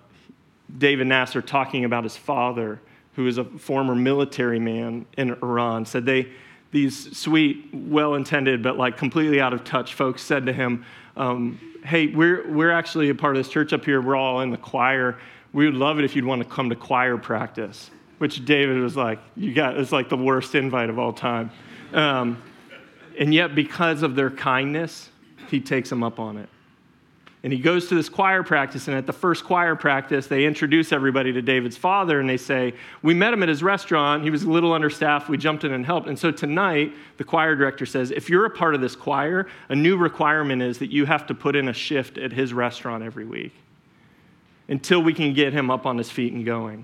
David 0.77 1.07
Nasser, 1.07 1.41
talking 1.41 1.83
about 1.83 2.03
his 2.03 2.15
father, 2.15 2.79
who 3.15 3.25
is 3.25 3.39
a 3.39 3.43
former 3.43 3.95
military 3.95 4.59
man 4.59 5.07
in 5.17 5.31
Iran, 5.41 5.83
said 5.83 6.05
they, 6.05 6.27
these 6.71 7.17
sweet, 7.17 7.69
well 7.73 8.15
intended, 8.15 8.61
but 8.61 8.77
like 8.77 8.97
completely 8.97 9.39
out 9.39 9.53
of 9.53 9.63
touch 9.63 9.93
folks 9.93 10.21
said 10.21 10.45
to 10.45 10.53
him, 10.53 10.85
um, 11.15 11.59
Hey, 11.83 12.07
we're, 12.07 12.51
we're 12.51 12.71
actually 12.71 13.09
a 13.09 13.15
part 13.15 13.37
of 13.37 13.43
this 13.43 13.51
church 13.51 13.71
up 13.71 13.85
here. 13.85 14.01
We're 14.01 14.15
all 14.15 14.41
in 14.41 14.49
the 14.49 14.57
choir. 14.57 15.17
We 15.53 15.65
would 15.65 15.75
love 15.75 15.99
it 15.99 16.05
if 16.05 16.15
you'd 16.15 16.25
want 16.25 16.43
to 16.43 16.49
come 16.49 16.69
to 16.69 16.75
choir 16.75 17.17
practice. 17.17 17.89
Which 18.17 18.43
David 18.45 18.79
was 18.79 18.97
like, 18.97 19.19
You 19.35 19.53
got, 19.53 19.77
it's 19.77 19.91
like 19.91 20.09
the 20.09 20.17
worst 20.17 20.55
invite 20.55 20.89
of 20.89 20.99
all 20.99 21.13
time. 21.13 21.51
Um, 21.93 22.41
and 23.17 23.33
yet, 23.33 23.55
because 23.55 24.03
of 24.03 24.15
their 24.15 24.29
kindness, 24.29 25.09
he 25.49 25.59
takes 25.59 25.89
them 25.89 26.03
up 26.03 26.19
on 26.19 26.37
it. 26.37 26.49
And 27.47 27.53
he 27.53 27.59
goes 27.59 27.87
to 27.87 27.95
this 27.95 28.09
choir 28.09 28.43
practice, 28.43 28.89
and 28.89 28.97
at 28.97 29.05
the 29.05 29.13
first 29.13 29.45
choir 29.45 29.73
practice, 29.77 30.27
they 30.27 30.43
introduce 30.43 30.91
everybody 30.91 31.31
to 31.31 31.41
David's 31.41 31.77
father, 31.77 32.19
and 32.19 32.29
they 32.29 32.35
say, 32.35 32.73
We 33.01 33.13
met 33.13 33.31
him 33.31 33.41
at 33.41 33.47
his 33.47 33.63
restaurant. 33.63 34.21
He 34.21 34.29
was 34.29 34.43
a 34.43 34.49
little 34.49 34.73
understaffed. 34.73 35.29
We 35.29 35.37
jumped 35.37 35.63
in 35.63 35.71
and 35.71 35.85
helped. 35.85 36.09
And 36.09 36.19
so 36.19 36.29
tonight, 36.29 36.93
the 37.15 37.23
choir 37.23 37.55
director 37.55 37.85
says, 37.85 38.11
If 38.11 38.29
you're 38.29 38.43
a 38.43 38.49
part 38.49 38.75
of 38.75 38.81
this 38.81 38.97
choir, 38.97 39.47
a 39.69 39.75
new 39.77 39.95
requirement 39.95 40.61
is 40.61 40.79
that 40.79 40.91
you 40.91 41.05
have 41.05 41.25
to 41.27 41.33
put 41.33 41.55
in 41.55 41.69
a 41.69 41.73
shift 41.73 42.17
at 42.17 42.33
his 42.33 42.51
restaurant 42.51 43.01
every 43.01 43.23
week 43.23 43.53
until 44.67 45.01
we 45.01 45.13
can 45.13 45.33
get 45.33 45.53
him 45.53 45.71
up 45.71 45.85
on 45.85 45.97
his 45.97 46.11
feet 46.11 46.33
and 46.33 46.45
going. 46.45 46.83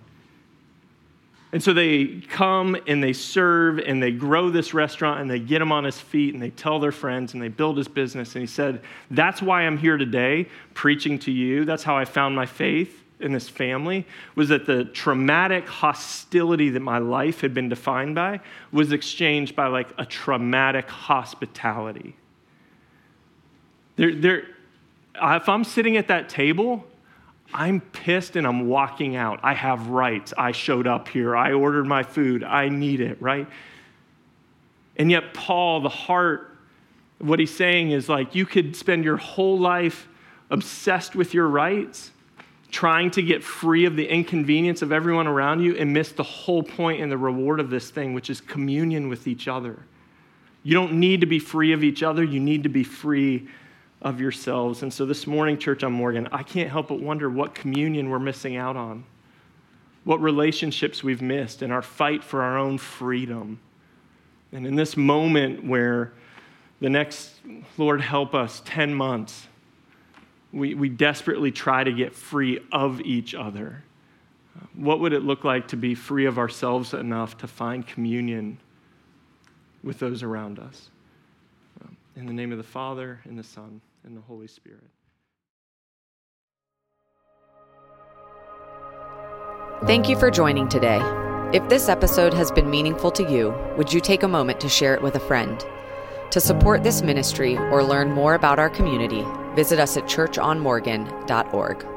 And 1.54 1.62
so 1.62 1.72
they 1.72 2.20
come 2.30 2.76
and 2.88 3.02
they 3.02 3.14
serve 3.14 3.78
and 3.78 4.02
they 4.02 4.12
grow 4.12 4.50
this 4.50 4.74
restaurant 4.74 5.22
and 5.22 5.30
they 5.30 5.38
get 5.38 5.62
him 5.62 5.72
on 5.72 5.84
his 5.84 6.00
feet 6.00 6.34
and 6.34 6.42
they 6.42 6.50
tell 6.50 6.80
their 6.80 6.92
friends 6.92 7.34
and 7.34 7.42
they 7.42 7.48
build 7.48 7.78
his 7.78 7.88
business. 7.88 8.34
And 8.34 8.42
he 8.42 8.48
said, 8.48 8.82
That's 9.12 9.40
why 9.40 9.62
I'm 9.62 9.78
here 9.78 9.98
today 9.98 10.48
preaching 10.74 11.20
to 11.20 11.32
you. 11.32 11.64
That's 11.64 11.84
how 11.84 11.96
I 11.96 12.06
found 12.06 12.36
my 12.36 12.48
faith 12.48 13.04
in 13.20 13.34
this 13.34 13.48
family 13.48 14.08
was 14.34 14.50
that 14.50 14.66
the 14.66 14.86
traumatic 14.86 15.68
hostility 15.68 16.72
that 16.72 16.80
my 16.80 16.98
life 16.98 17.42
had 17.42 17.54
been 17.54 17.70
defined 17.70 18.16
by 18.16 18.40
was 18.72 18.92
exchanged 18.92 19.56
by 19.56 19.68
like 19.68 19.90
a 20.00 20.06
traumatic 20.08 20.90
hospitality. 20.90 22.16
There, 23.96 24.16
there, 24.16 24.44
if 25.22 25.48
I'm 25.48 25.64
sitting 25.64 25.98
at 25.98 26.08
that 26.08 26.30
table, 26.30 26.84
I'm 27.54 27.82
pissed 27.82 28.36
and 28.36 28.48
I'm 28.48 28.68
walking 28.68 29.16
out. 29.16 29.40
I 29.44 29.54
have 29.54 29.88
rights. 29.88 30.34
I 30.38 30.52
showed 30.52 30.88
up 30.88 31.08
here. 31.08 31.36
I 31.36 31.54
ordered 31.54 31.86
my 31.86 32.04
food. 32.04 32.44
I 32.44 32.70
need 32.70 33.00
it, 33.00 33.22
right? 33.22 33.48
And 34.98 35.10
yet, 35.10 35.34
Paul, 35.34 35.82
the 35.82 35.90
heart, 35.90 36.58
what 37.20 37.40
he's 37.40 37.56
saying 37.56 37.92
is 37.92 38.10
like, 38.10 38.36
you 38.36 38.46
could 38.46 38.76
spend 38.76 39.04
your 39.04 39.18
whole 39.18 39.60
life 39.60 40.08
obsessed 40.50 41.16
with 41.16 41.34
your 41.34 41.48
rights, 41.48 42.12
trying 42.70 43.12
to 43.12 43.22
get 43.22 43.44
free 43.44 43.86
of 43.86 43.96
the 43.96 44.08
inconvenience 44.08 44.82
of 44.82 44.92
everyone 44.92 45.28
around 45.28 45.62
you, 45.62 45.76
and 45.76 45.94
miss 45.94 46.12
the 46.12 46.24
whole 46.24 46.64
point 46.64 47.02
and 47.02 47.12
the 47.12 47.18
reward 47.18 47.60
of 47.60 47.70
this 47.70 47.90
thing, 47.92 48.14
which 48.14 48.30
is 48.30 48.42
communion 48.42 49.10
with 49.10 49.28
each 49.28 49.48
other. 49.48 49.80
You 50.64 50.74
don't 50.74 50.94
need 50.94 51.22
to 51.22 51.28
be 51.28 51.40
free 51.40 51.74
of 51.74 51.84
each 51.84 52.04
other, 52.04 52.24
you 52.24 52.40
need 52.40 52.64
to 52.64 52.70
be 52.70 52.84
free 52.84 53.48
of 54.04 54.20
yourselves. 54.20 54.84
And 54.84 54.94
so 54.94 55.06
this 55.06 55.26
morning, 55.26 55.58
Church 55.58 55.84
on 55.84 55.94
Morgan, 55.94 56.28
I 56.32 56.44
can't 56.44 56.70
help 56.70 56.90
but 56.90 57.00
wonder 57.00 57.30
what 57.30 57.56
communion 57.56 58.10
we're 58.10 58.20
missing 58.20 58.58
out 58.58 58.76
on, 58.76 59.06
what 60.04 60.22
relationships 60.22 61.04
we've 61.04 61.22
missed 61.22 61.64
in 61.64 61.72
our 61.72 61.82
fight 61.82 62.24
for 62.24 62.42
our 62.42 62.58
own 62.58 62.78
freedom. 62.78 63.60
And 64.52 64.68
in 64.68 64.76
this 64.76 64.98
moment 64.98 65.64
where 65.64 66.12
the 66.82 66.90
next, 66.90 67.32
Lord 67.78 68.02
help 68.02 68.36
us, 68.36 68.62
10 68.66 68.94
months, 68.94 69.48
we, 70.52 70.76
we 70.76 70.90
desperately 70.90 71.52
try 71.52 71.84
to 71.84 71.92
get 71.92 72.14
free 72.14 72.60
of 72.72 73.02
each 73.02 73.34
other. 73.34 73.84
What 74.76 75.00
would 75.00 75.14
it 75.14 75.24
look 75.24 75.44
like 75.44 75.70
to 75.70 75.78
be 75.78 75.96
free 75.96 76.26
of 76.26 76.38
ourselves 76.38 76.94
enough 76.94 77.38
to 77.40 77.48
find 77.48 77.88
communion 77.88 78.60
with 79.82 80.00
those 80.00 80.22
around 80.22 80.60
us? 80.60 80.90
In 82.16 82.28
the 82.28 82.34
name 82.34 82.52
of 82.52 82.60
the 82.60 82.64
Father, 82.64 83.20
and 83.24 83.40
the 83.40 83.44
Son, 83.44 83.82
and 84.04 84.16
the 84.16 84.22
Holy 84.22 84.48
Spirit. 84.48 84.90
Thank 89.86 90.08
you 90.08 90.18
for 90.18 90.32
joining 90.32 90.70
today. 90.70 91.02
If 91.54 91.68
this 91.70 91.90
episode 91.90 92.34
has 92.34 92.52
been 92.52 92.70
meaningful 92.70 93.12
to 93.12 93.30
you, 93.30 93.54
would 93.78 93.94
you 93.94 94.00
take 94.00 94.24
a 94.24 94.28
moment 94.28 94.60
to 94.62 94.70
share 94.70 94.96
it 94.96 95.02
with 95.02 95.16
a 95.16 95.20
friend? 95.20 95.64
To 96.32 96.40
support 96.40 96.84
this 96.84 97.02
ministry 97.02 97.58
or 97.58 97.84
learn 97.84 98.12
more 98.12 98.34
about 98.34 98.60
our 98.60 98.70
community, 98.70 99.24
visit 99.56 99.80
us 99.80 99.98
at 99.98 100.06
churchonmorgan.org. 100.06 101.93